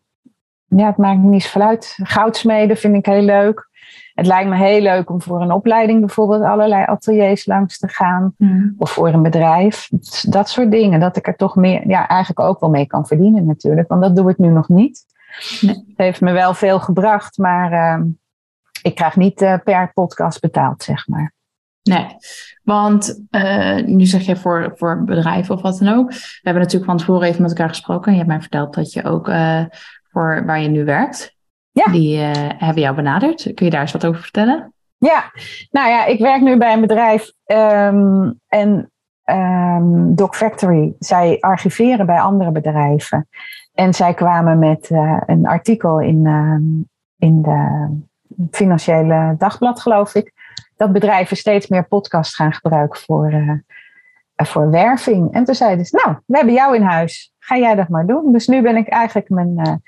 ja, 0.77 0.87
het 0.87 0.97
maakt 0.97 1.19
niet 1.19 1.55
uit. 1.59 1.99
Goudsmeden 2.03 2.77
vind 2.77 2.95
ik 2.95 3.07
heel 3.07 3.23
leuk. 3.23 3.73
Het 4.15 4.27
lijkt 4.27 4.49
me 4.49 4.57
heel 4.57 4.81
leuk 4.81 5.11
om 5.11 5.23
voor 5.23 5.41
een 5.41 5.53
opleiding 5.53 6.01
bijvoorbeeld 6.01 6.43
allerlei 6.43 6.85
ateliers 6.85 7.47
langs 7.47 7.79
te 7.79 7.89
gaan. 7.89 8.35
Mm. 8.39 8.75
Of 8.79 8.91
voor 8.91 9.09
een 9.09 9.23
bedrijf. 9.23 9.89
Dat 10.29 10.49
soort 10.49 10.71
dingen. 10.71 11.01
Dat 11.01 11.17
ik 11.17 11.27
er 11.27 11.37
toch 11.37 11.57
meer, 11.57 11.89
ja, 11.89 12.09
eigenlijk 12.09 12.49
ook 12.49 12.61
wel 12.61 12.71
mee 12.71 12.87
kan 12.87 13.07
verdienen 13.07 13.47
natuurlijk. 13.47 13.89
Want 13.89 14.03
dat 14.03 14.17
doe 14.17 14.31
ik 14.31 14.39
nu 14.39 14.49
nog 14.49 14.69
niet. 14.69 15.05
Nee. 15.61 15.75
Het 15.75 15.97
heeft 15.97 16.21
me 16.21 16.33
wel 16.33 16.55
veel 16.55 16.81
gebracht, 16.81 17.39
maar 17.39 17.73
uh, 17.73 18.07
ik 18.83 18.95
krijg 18.95 19.17
niet 19.17 19.43
uh, 19.43 19.55
per 19.65 19.93
podcast 19.93 20.41
betaald, 20.41 20.83
zeg 20.83 21.09
maar. 21.09 21.33
Nee, 21.83 22.07
want 22.63 23.25
uh, 23.31 23.85
nu 23.85 24.05
zeg 24.05 24.23
je 24.23 24.37
voor, 24.37 24.73
voor 24.75 25.05
bedrijven 25.05 25.55
of 25.55 25.63
wat 25.63 25.79
dan 25.79 25.95
ook. 25.95 26.11
We 26.11 26.41
hebben 26.43 26.63
natuurlijk 26.63 26.91
van 26.91 26.99
tevoren 26.99 27.29
even 27.29 27.43
met 27.43 27.51
elkaar 27.51 27.69
gesproken. 27.69 28.07
En 28.07 28.13
je 28.13 28.19
hebt 28.19 28.31
mij 28.31 28.41
verteld 28.41 28.75
dat 28.75 28.93
je 28.93 29.05
ook 29.05 29.29
voor 30.15 30.43
waar 30.47 30.61
je 30.61 30.69
nu 30.69 30.85
werkt, 30.85 31.37
ja. 31.71 31.93
Die 31.93 32.19
uh, 32.19 32.31
hebben 32.37 32.83
jou 32.83 32.95
benaderd. 32.95 33.43
Kun 33.55 33.65
je 33.67 33.71
daar 33.71 33.81
eens 33.81 33.93
wat 33.93 34.07
over 34.07 34.21
vertellen? 34.21 34.73
Ja, 34.99 35.31
nou 35.71 35.89
ja, 35.89 36.05
ik 36.05 36.21
werk 36.21 36.41
nu 36.41 36.57
bij 36.57 36.73
een 36.73 36.81
bedrijf 36.81 37.33
um, 37.47 38.41
en 38.49 38.91
um, 39.25 40.15
Doc 40.15 40.37
Factory, 40.37 40.95
zij 40.99 41.37
archiveren 41.41 42.07
bij 42.07 42.21
andere 42.21 42.51
bedrijven. 42.51 43.29
En 43.73 43.95
zij 43.95 44.15
kwamen 44.15 44.59
met 44.59 44.91
uh, 44.91 45.21
een 45.27 45.47
artikel 45.47 46.01
in, 46.01 46.25
uh, 46.25 46.57
in 47.19 47.43
de 47.43 47.89
Financiële 48.51 49.35
Dagblad, 49.39 49.81
geloof 49.81 50.15
ik. 50.15 50.33
Dat 50.77 50.93
bedrijven 50.93 51.37
steeds 51.37 51.69
meer 51.69 51.87
podcast 51.87 52.35
gaan 52.35 52.53
gebruiken 52.53 53.01
voor, 53.01 53.33
uh, 53.33 53.53
voor 54.37 54.71
werving. 54.71 55.33
En 55.33 55.45
toen 55.45 55.55
zeiden 55.55 55.85
ze, 55.85 56.01
nou, 56.05 56.19
we 56.27 56.37
hebben 56.37 56.55
jou 56.55 56.77
in 56.77 56.83
huis. 56.83 57.33
Ga 57.39 57.57
jij 57.57 57.75
dat 57.75 57.89
maar 57.89 58.07
doen. 58.07 58.33
Dus 58.33 58.47
nu 58.47 58.63
ben 58.63 58.77
ik 58.77 58.89
eigenlijk 58.89 59.29
mijn 59.29 59.83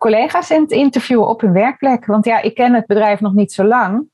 collega's 0.00 0.50
in 0.50 0.60
het 0.60 0.70
interviewen 0.70 1.28
op 1.28 1.40
hun 1.40 1.52
werkplek. 1.52 2.06
Want 2.06 2.24
ja, 2.24 2.42
ik 2.42 2.54
ken 2.54 2.74
het 2.74 2.86
bedrijf 2.86 3.20
nog 3.20 3.32
niet 3.32 3.52
zo 3.52 3.64
lang. 3.64 4.08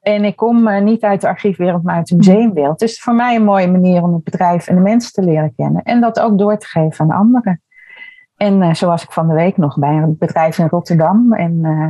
En 0.00 0.24
ik 0.24 0.36
kom 0.36 0.68
uh, 0.68 0.80
niet 0.80 1.02
uit 1.02 1.20
de 1.20 1.28
archiefwereld, 1.28 1.82
maar 1.82 1.94
uit 1.94 2.06
de 2.06 2.16
museumwereld. 2.16 2.78
Dus 2.78 3.00
voor 3.00 3.14
mij 3.14 3.34
een 3.34 3.44
mooie 3.44 3.70
manier 3.70 4.02
om 4.02 4.12
het 4.12 4.24
bedrijf 4.24 4.68
en 4.68 4.74
de 4.74 4.80
mensen 4.80 5.12
te 5.12 5.22
leren 5.22 5.54
kennen. 5.56 5.82
En 5.82 6.00
dat 6.00 6.20
ook 6.20 6.38
door 6.38 6.58
te 6.58 6.66
geven 6.66 7.04
aan 7.04 7.18
anderen. 7.18 7.62
En 8.36 8.62
uh, 8.62 8.74
zo 8.74 8.86
was 8.86 9.02
ik 9.02 9.12
van 9.12 9.28
de 9.28 9.34
week 9.34 9.56
nog 9.56 9.78
bij 9.78 9.96
een 9.96 10.16
bedrijf 10.18 10.58
in 10.58 10.68
Rotterdam. 10.68 11.32
En 11.32 11.58
uh, 11.62 11.88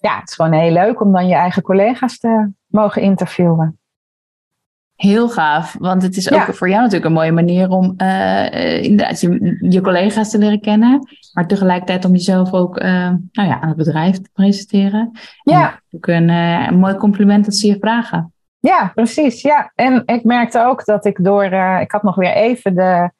ja, 0.00 0.18
het 0.18 0.28
is 0.28 0.34
gewoon 0.34 0.52
heel 0.52 0.72
leuk 0.72 1.00
om 1.00 1.12
dan 1.12 1.28
je 1.28 1.34
eigen 1.34 1.62
collega's 1.62 2.18
te 2.18 2.50
mogen 2.66 3.02
interviewen. 3.02 3.78
Heel 4.98 5.28
gaaf, 5.28 5.76
want 5.78 6.02
het 6.02 6.16
is 6.16 6.32
ook 6.32 6.54
voor 6.54 6.68
jou 6.68 6.80
natuurlijk 6.80 7.04
een 7.04 7.12
mooie 7.12 7.32
manier 7.32 7.70
om 7.70 7.94
uh, 8.02 8.82
inderdaad 8.82 9.20
je, 9.20 9.56
je, 9.60 9.80
collega's 9.80 10.30
te 10.30 10.38
leren 10.38 10.60
kennen, 10.60 11.08
maar 11.32 11.46
tegelijkertijd 11.46 12.04
om 12.04 12.12
jezelf 12.12 12.52
ook 12.52 12.80
uh, 12.80 12.86
nou 13.32 13.48
ja, 13.48 13.60
aan 13.60 13.68
het 13.68 13.76
bedrijf 13.76 14.20
te 14.20 14.30
presenteren. 14.32 15.10
Ja. 15.42 15.80
ook 15.90 16.06
een, 16.06 16.28
een, 16.28 16.78
mooi 16.78 16.94
compliment 16.94 17.44
dat 17.44 17.54
ze 17.54 17.66
je 17.66 17.76
vragen. 17.80 18.32
Ja, 18.60 18.92
precies. 18.94 19.42
Ja. 19.42 19.72
En 19.74 20.02
ik 20.06 20.24
merkte 20.24 20.64
ook 20.64 20.84
dat 20.84 21.04
ik 21.04 21.24
door, 21.24 21.44
ik 21.80 21.90
had 21.90 22.02
nog 22.02 22.14
weer 22.14 22.32
even 22.32 22.74
de 22.74 23.10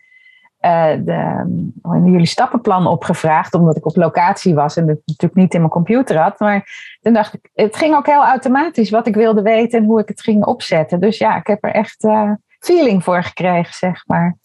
uh, 0.60 0.92
de, 1.04 1.70
jullie 1.82 2.26
stappenplan 2.26 2.86
opgevraagd, 2.86 3.54
omdat 3.54 3.76
ik 3.76 3.86
op 3.86 3.96
locatie 3.96 4.54
was 4.54 4.76
en 4.76 4.88
het 4.88 5.00
natuurlijk 5.04 5.40
niet 5.40 5.54
in 5.54 5.60
mijn 5.60 5.72
computer 5.72 6.18
had. 6.18 6.40
Maar 6.40 6.68
toen 7.00 7.12
dacht 7.12 7.34
ik, 7.34 7.50
het 7.54 7.76
ging 7.76 7.94
ook 7.94 8.06
heel 8.06 8.24
automatisch 8.24 8.90
wat 8.90 9.06
ik 9.06 9.14
wilde 9.14 9.42
weten 9.42 9.78
en 9.78 9.84
hoe 9.84 10.00
ik 10.00 10.08
het 10.08 10.22
ging 10.22 10.44
opzetten. 10.44 11.00
Dus 11.00 11.18
ja, 11.18 11.36
ik 11.36 11.46
heb 11.46 11.64
er 11.64 11.72
echt 11.72 12.04
uh, 12.04 12.32
feeling 12.58 13.04
voor 13.04 13.22
gekregen, 13.22 13.74
zeg 13.74 14.06
maar. 14.06 14.36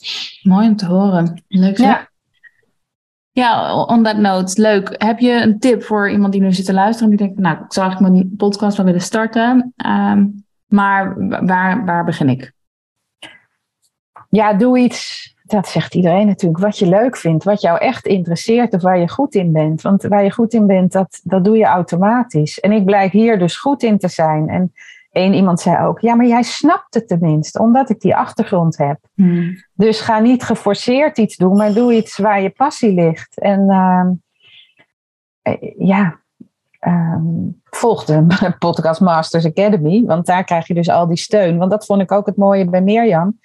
Mooi 0.41 0.67
om 0.67 0.75
te 0.75 0.85
horen. 0.85 1.43
Leuk 1.47 1.77
zeg. 1.77 1.87
Ja. 1.87 2.11
Ja, 3.31 3.75
on 3.75 4.03
that 4.03 4.17
note, 4.17 4.61
leuk. 4.61 5.03
Heb 5.03 5.19
je 5.19 5.31
een 5.31 5.59
tip 5.59 5.83
voor 5.83 6.09
iemand 6.09 6.31
die 6.31 6.41
nu 6.41 6.53
zit 6.53 6.65
te 6.65 6.73
luisteren 6.73 7.11
en 7.11 7.17
die 7.17 7.27
denkt, 7.27 7.41
nou, 7.41 7.63
ik 7.63 7.73
zou 7.73 7.87
eigenlijk 7.87 8.15
mijn 8.15 8.35
podcast 8.35 8.77
wel 8.77 8.85
willen 8.85 9.01
starten, 9.01 9.73
um, 9.85 10.45
maar 10.65 11.27
waar, 11.45 11.85
waar 11.85 12.05
begin 12.05 12.29
ik? 12.29 12.53
Ja, 14.29 14.53
doe 14.53 14.79
iets 14.79 15.32
dat 15.43 15.67
zegt 15.67 15.95
iedereen 15.95 16.27
natuurlijk, 16.27 16.63
wat 16.63 16.77
je 16.77 16.87
leuk 16.87 17.17
vindt, 17.17 17.43
wat 17.43 17.61
jou 17.61 17.79
echt 17.79 18.05
interesseert 18.05 18.73
of 18.73 18.81
waar 18.81 18.99
je 18.99 19.09
goed 19.09 19.35
in 19.35 19.51
bent. 19.51 19.81
Want 19.81 20.03
waar 20.03 20.23
je 20.23 20.31
goed 20.31 20.53
in 20.53 20.67
bent, 20.67 20.91
dat, 20.91 21.19
dat 21.23 21.43
doe 21.43 21.57
je 21.57 21.65
automatisch. 21.65 22.59
En 22.59 22.71
ik 22.71 22.85
blijk 22.85 23.11
hier 23.11 23.39
dus 23.39 23.57
goed 23.57 23.83
in 23.83 23.97
te 23.97 24.07
zijn. 24.07 24.49
En 24.49 24.73
één 25.11 25.33
iemand 25.33 25.59
zei 25.59 25.85
ook, 25.85 25.99
ja, 25.99 26.15
maar 26.15 26.25
jij 26.25 26.43
snapt 26.43 26.93
het 26.93 27.07
tenminste, 27.07 27.59
omdat 27.59 27.89
ik 27.89 27.99
die 27.99 28.15
achtergrond 28.15 28.77
heb. 28.77 28.99
Hmm. 29.15 29.63
Dus 29.73 30.01
ga 30.01 30.19
niet 30.19 30.43
geforceerd 30.43 31.17
iets 31.17 31.35
doen, 31.35 31.57
maar 31.57 31.73
doe 31.73 31.93
iets 31.93 32.17
waar 32.17 32.41
je 32.41 32.49
passie 32.49 32.93
ligt. 32.93 33.39
En 33.39 33.61
uh, 33.69 34.11
ja, 35.77 36.19
um, 36.87 37.61
volg 37.63 38.05
de 38.05 38.25
Podcast 38.59 39.01
Masters 39.01 39.45
Academy, 39.45 40.03
want 40.05 40.25
daar 40.25 40.43
krijg 40.43 40.67
je 40.67 40.73
dus 40.73 40.89
al 40.89 41.07
die 41.07 41.17
steun. 41.17 41.57
Want 41.57 41.71
dat 41.71 41.85
vond 41.85 42.01
ik 42.01 42.11
ook 42.11 42.25
het 42.25 42.37
mooie 42.37 42.69
bij 42.69 42.81
Mirjam. 42.81 43.39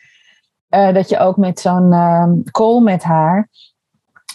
Uh, 0.70 0.92
dat 0.92 1.08
je 1.08 1.18
ook 1.18 1.36
met 1.36 1.60
zo'n 1.60 1.92
uh, 1.92 2.24
call 2.50 2.80
met 2.80 3.02
haar 3.02 3.48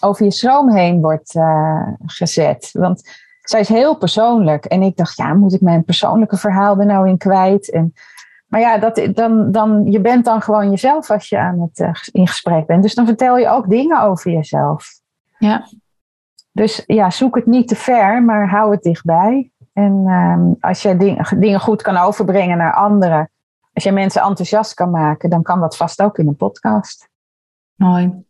over 0.01 0.25
je 0.25 0.31
stroom 0.31 0.71
heen 0.71 1.01
wordt 1.01 1.35
uh, 1.35 1.87
gezet. 2.05 2.69
Want 2.71 3.01
zij 3.41 3.59
is 3.59 3.69
heel 3.69 3.97
persoonlijk. 3.97 4.65
En 4.65 4.81
ik 4.81 4.97
dacht, 4.97 5.17
ja, 5.17 5.33
moet 5.33 5.53
ik 5.53 5.61
mijn 5.61 5.83
persoonlijke 5.83 6.37
verhaal 6.37 6.79
er 6.79 6.85
nou 6.85 7.07
in 7.07 7.17
kwijt? 7.17 7.71
En, 7.71 7.93
maar 8.47 8.59
ja, 8.59 8.77
dat, 8.77 9.09
dan, 9.13 9.51
dan, 9.51 9.91
je 9.91 10.01
bent 10.01 10.25
dan 10.25 10.41
gewoon 10.41 10.69
jezelf 10.69 11.11
als 11.11 11.29
je 11.29 11.37
aan 11.37 11.61
het, 11.61 11.79
uh, 11.79 11.89
in 12.11 12.27
gesprek 12.27 12.65
bent. 12.65 12.83
Dus 12.83 12.95
dan 12.95 13.05
vertel 13.05 13.37
je 13.37 13.49
ook 13.49 13.69
dingen 13.69 14.01
over 14.01 14.31
jezelf. 14.31 14.87
Ja. 15.37 15.67
Dus 16.51 16.83
ja, 16.85 17.09
zoek 17.09 17.35
het 17.35 17.45
niet 17.45 17.67
te 17.67 17.75
ver, 17.75 18.23
maar 18.23 18.49
hou 18.49 18.71
het 18.71 18.83
dichtbij. 18.83 19.51
En 19.73 20.03
uh, 20.05 20.69
als 20.69 20.81
je 20.81 20.97
ding, 20.97 21.27
dingen 21.27 21.59
goed 21.59 21.81
kan 21.81 21.97
overbrengen 21.97 22.57
naar 22.57 22.73
anderen, 22.73 23.29
als 23.73 23.83
je 23.83 23.91
mensen 23.91 24.21
enthousiast 24.21 24.73
kan 24.73 24.89
maken, 24.89 25.29
dan 25.29 25.43
kan 25.43 25.59
dat 25.59 25.77
vast 25.77 26.01
ook 26.01 26.17
in 26.17 26.27
een 26.27 26.35
podcast. 26.35 27.09
Mooi. 27.75 28.23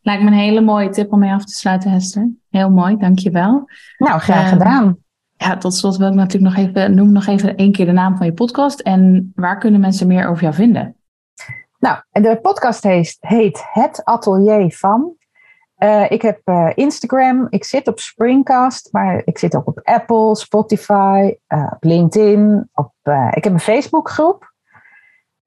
Lijkt 0.00 0.22
me 0.22 0.28
een 0.28 0.36
hele 0.36 0.60
mooie 0.60 0.88
tip 0.88 1.12
om 1.12 1.18
mee 1.18 1.32
af 1.32 1.44
te 1.44 1.54
sluiten, 1.54 1.90
Hester. 1.90 2.30
Heel 2.50 2.70
mooi, 2.70 2.96
dankjewel. 2.96 3.68
Nou, 3.98 4.20
graag 4.20 4.50
ehm, 4.50 4.52
gedaan. 4.52 4.96
ja, 5.36 5.56
tot 5.56 5.74
slot 5.74 5.96
wil 5.96 6.08
ik 6.08 6.14
natuurlijk 6.14 6.56
nog 6.56 6.66
even, 6.66 6.94
noem 6.94 7.12
nog 7.12 7.26
even 7.26 7.56
één 7.56 7.72
keer 7.72 7.86
de 7.86 7.92
naam 7.92 8.16
van 8.16 8.26
je 8.26 8.32
podcast. 8.32 8.80
En 8.80 9.32
waar 9.34 9.58
kunnen 9.58 9.80
mensen 9.80 10.06
meer 10.06 10.28
over 10.28 10.42
jou 10.42 10.54
vinden? 10.54 10.96
Nou, 11.78 11.98
de 12.10 12.38
podcast 12.42 12.82
heet, 12.82 13.16
heet 13.20 13.64
Het 13.72 14.04
Atelier 14.04 14.76
van. 14.76 15.12
Uh, 15.78 16.10
ik 16.10 16.22
heb 16.22 16.40
uh, 16.44 16.70
Instagram, 16.74 17.46
ik 17.50 17.64
zit 17.64 17.88
op 17.88 17.98
Springcast, 17.98 18.88
maar 18.92 19.22
ik 19.24 19.38
zit 19.38 19.56
ook 19.56 19.66
op 19.66 19.80
Apple, 19.82 20.36
Spotify, 20.36 21.34
uh, 21.48 21.70
op 21.74 21.84
LinkedIn. 21.84 22.70
Op, 22.72 22.92
ik 23.30 23.44
heb 23.44 23.52
een 23.52 23.60
Facebookgroep. 23.60 24.53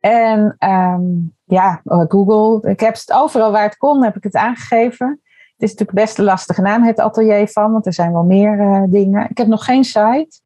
En 0.10 0.56
um, 0.70 1.36
ja, 1.43 1.82
Google. 1.84 2.70
Ik 2.70 2.80
heb 2.80 2.93
het 2.93 3.13
overal 3.13 3.52
waar 3.52 3.63
het 3.63 3.78
kon, 3.78 4.04
heb 4.04 4.15
ik 4.15 4.24
het 4.24 4.36
aangegeven. 4.36 5.22
Het 5.28 5.70
is 5.70 5.70
natuurlijk 5.70 6.00
best 6.00 6.17
een 6.17 6.24
lastige 6.24 6.62
naam, 6.62 6.84
het 6.84 7.00
atelier 7.00 7.48
van, 7.48 7.72
want 7.72 7.86
er 7.86 7.93
zijn 7.93 8.12
wel 8.12 8.24
meer 8.24 8.86
dingen. 8.89 9.30
Ik 9.30 9.38
heb 9.38 9.48
nog 9.48 9.65
geen 9.65 9.84
site, 9.84 10.41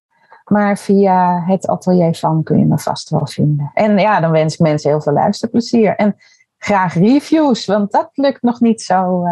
maar 0.46 0.78
via 0.78 1.44
het 1.46 1.68
atelier 1.68 2.16
van 2.16 2.44
kun 2.44 2.60
je 2.60 2.66
me 2.66 2.78
vast 2.78 3.10
wel 3.10 3.28
vinden. 3.28 3.72
En 3.74 3.98
ja, 3.98 4.20
dan 4.20 4.32
wens 4.32 4.54
ik 4.54 4.60
mensen 4.60 4.90
heel 4.90 5.02
veel 5.02 5.14
luisterplezier. 5.14 5.96
En 5.96 6.16
graag 6.58 6.94
reviews, 6.94 7.66
want 7.66 7.92
dat 7.92 8.10
lukt 8.14 8.42
nog 8.42 8.60
niet 8.60 8.82
zo 8.82 9.24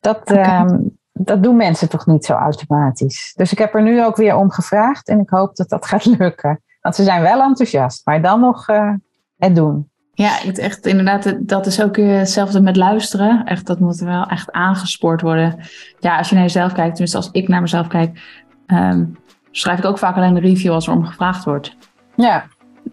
dat, 0.00 0.30
ehm, 0.30 0.78
dat 1.12 1.42
doen 1.42 1.56
mensen 1.56 1.88
toch 1.88 2.06
niet 2.06 2.24
zo 2.24 2.32
automatisch. 2.32 3.32
Dus 3.36 3.52
ik 3.52 3.58
heb 3.58 3.74
er 3.74 3.82
nu 3.82 4.04
ook 4.04 4.16
weer 4.16 4.36
om 4.36 4.50
gevraagd 4.50 5.08
en 5.08 5.20
ik 5.20 5.30
hoop 5.30 5.56
dat 5.56 5.68
dat 5.68 5.86
gaat 5.86 6.04
lukken. 6.04 6.62
Want 6.82 6.94
ze 6.94 7.02
zijn 7.02 7.22
wel 7.22 7.42
enthousiast, 7.42 8.06
maar 8.06 8.22
dan 8.22 8.40
nog 8.40 8.68
uh, 8.68 8.92
het 9.38 9.54
doen. 9.54 9.90
Ja, 10.14 10.30
het 10.30 10.58
echt, 10.58 10.86
inderdaad, 10.86 11.34
dat 11.48 11.66
is 11.66 11.82
ook 11.82 11.96
hetzelfde 11.96 12.60
met 12.60 12.76
luisteren. 12.76 13.44
Echt, 13.44 13.66
dat 13.66 13.80
moet 13.80 13.98
wel 13.98 14.26
echt 14.26 14.52
aangespoord 14.52 15.20
worden. 15.20 15.58
Ja, 15.98 16.18
als 16.18 16.28
je 16.28 16.34
naar 16.34 16.44
jezelf 16.44 16.72
kijkt, 16.72 16.90
tenminste 16.90 17.16
als 17.16 17.28
ik 17.32 17.48
naar 17.48 17.60
mezelf 17.60 17.86
kijk, 17.86 18.20
um, 18.66 19.16
schrijf 19.50 19.78
ik 19.78 19.84
ook 19.84 19.98
vaak 19.98 20.16
alleen 20.16 20.36
een 20.36 20.42
review 20.42 20.72
als 20.72 20.86
er 20.86 20.92
om 20.92 21.04
gevraagd 21.04 21.44
wordt. 21.44 21.76
Ja, 22.16 22.44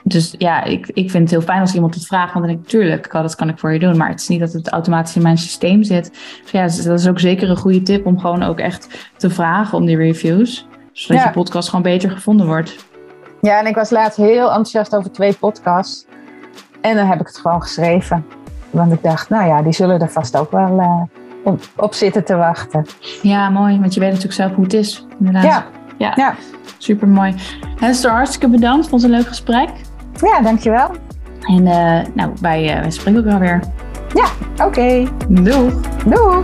dus 0.04 0.36
ja, 0.38 0.64
ik, 0.64 0.88
ik 0.88 1.12
vind 1.12 1.24
het 1.24 1.32
heel 1.32 1.42
fijn 1.42 1.62
als 1.62 1.74
iemand 1.74 1.96
het 1.96 2.06
vraagt. 2.06 2.34
Want 2.34 2.46
dan 2.46 2.54
denk 2.54 2.66
ik, 2.66 2.72
tuurlijk, 2.72 3.12
dat 3.12 3.36
kan 3.36 3.50
ik 3.50 3.60
voor 3.60 3.74
je 3.74 3.80
doen. 3.80 3.98
Maar 3.98 4.10
het 4.10 4.20
is 4.20 4.28
niet 4.28 4.40
dat 4.40 4.54
het 4.54 4.70
automatisch 4.70 5.16
in 5.16 5.22
mijn 5.22 5.38
systeem 5.38 5.84
zit. 5.84 6.12
Dus 6.42 6.52
ja, 6.52 6.64
dus 6.64 6.84
dat 6.84 7.00
is 7.00 7.08
ook 7.08 7.20
zeker 7.20 7.50
een 7.50 7.58
goede 7.58 7.82
tip 7.82 8.06
om 8.06 8.20
gewoon 8.20 8.44
ook 8.44 8.60
echt 8.60 9.10
te 9.18 9.30
vragen 9.30 9.78
om 9.78 9.86
die 9.86 9.98
reviews. 9.98 10.68
Zodat 10.92 11.24
je 11.24 11.30
podcast 11.30 11.70
gewoon 11.70 11.84
beter 11.84 12.12
gevonden 12.12 12.46
wordt. 12.46 12.89
Ja, 13.42 13.60
en 13.60 13.66
ik 13.66 13.76
was 13.76 13.90
laatst 13.90 14.18
heel 14.18 14.48
enthousiast 14.48 14.96
over 14.96 15.12
twee 15.12 15.34
podcasts. 15.34 16.06
En 16.82 16.96
dan 16.96 17.06
heb 17.06 17.20
ik 17.20 17.28
het 17.28 17.38
gewoon 17.38 17.62
geschreven. 17.62 18.26
Want 18.70 18.94
ik 18.94 19.04
dacht, 19.04 19.30
nou 19.30 19.48
ja, 19.48 19.62
die 19.62 19.74
zullen 19.74 20.02
er 20.02 20.10
vast 20.10 20.38
ook 20.38 20.52
wel 20.52 20.80
uh, 20.80 21.02
op, 21.44 21.62
op, 21.76 21.94
zitten 21.94 22.24
te 22.26 22.36
wachten. 22.36 22.86
Ja, 23.22 23.50
mooi. 23.50 23.80
Want 23.80 23.94
je 23.94 24.00
weet 24.00 24.10
natuurlijk 24.10 24.36
zelf 24.36 24.54
hoe 24.54 24.64
het 24.64 24.74
is. 24.74 25.06
Inderdaad. 25.20 25.44
Ja. 25.44 25.66
ja. 25.98 26.14
ja. 26.16 26.36
Super 26.78 27.08
mooi. 27.08 27.36
Hester, 27.80 28.12
hartstikke 28.12 28.48
bedankt. 28.48 28.90
Vond 28.90 29.02
het 29.02 29.12
een 29.12 29.18
leuk 29.18 29.28
gesprek. 29.28 29.70
Ja, 30.14 30.42
dankjewel. 30.42 30.90
En 31.42 31.66
uh, 31.66 32.00
nou, 32.14 32.32
wij, 32.42 32.76
uh, 32.76 32.82
wij 32.82 32.92
spreken 32.92 33.24
elkaar 33.24 33.40
weer. 33.40 33.60
Ja, 34.14 34.26
oké. 34.54 34.64
Okay. 34.64 35.08
Doeg. 35.28 35.74
Doeg. 36.06 36.44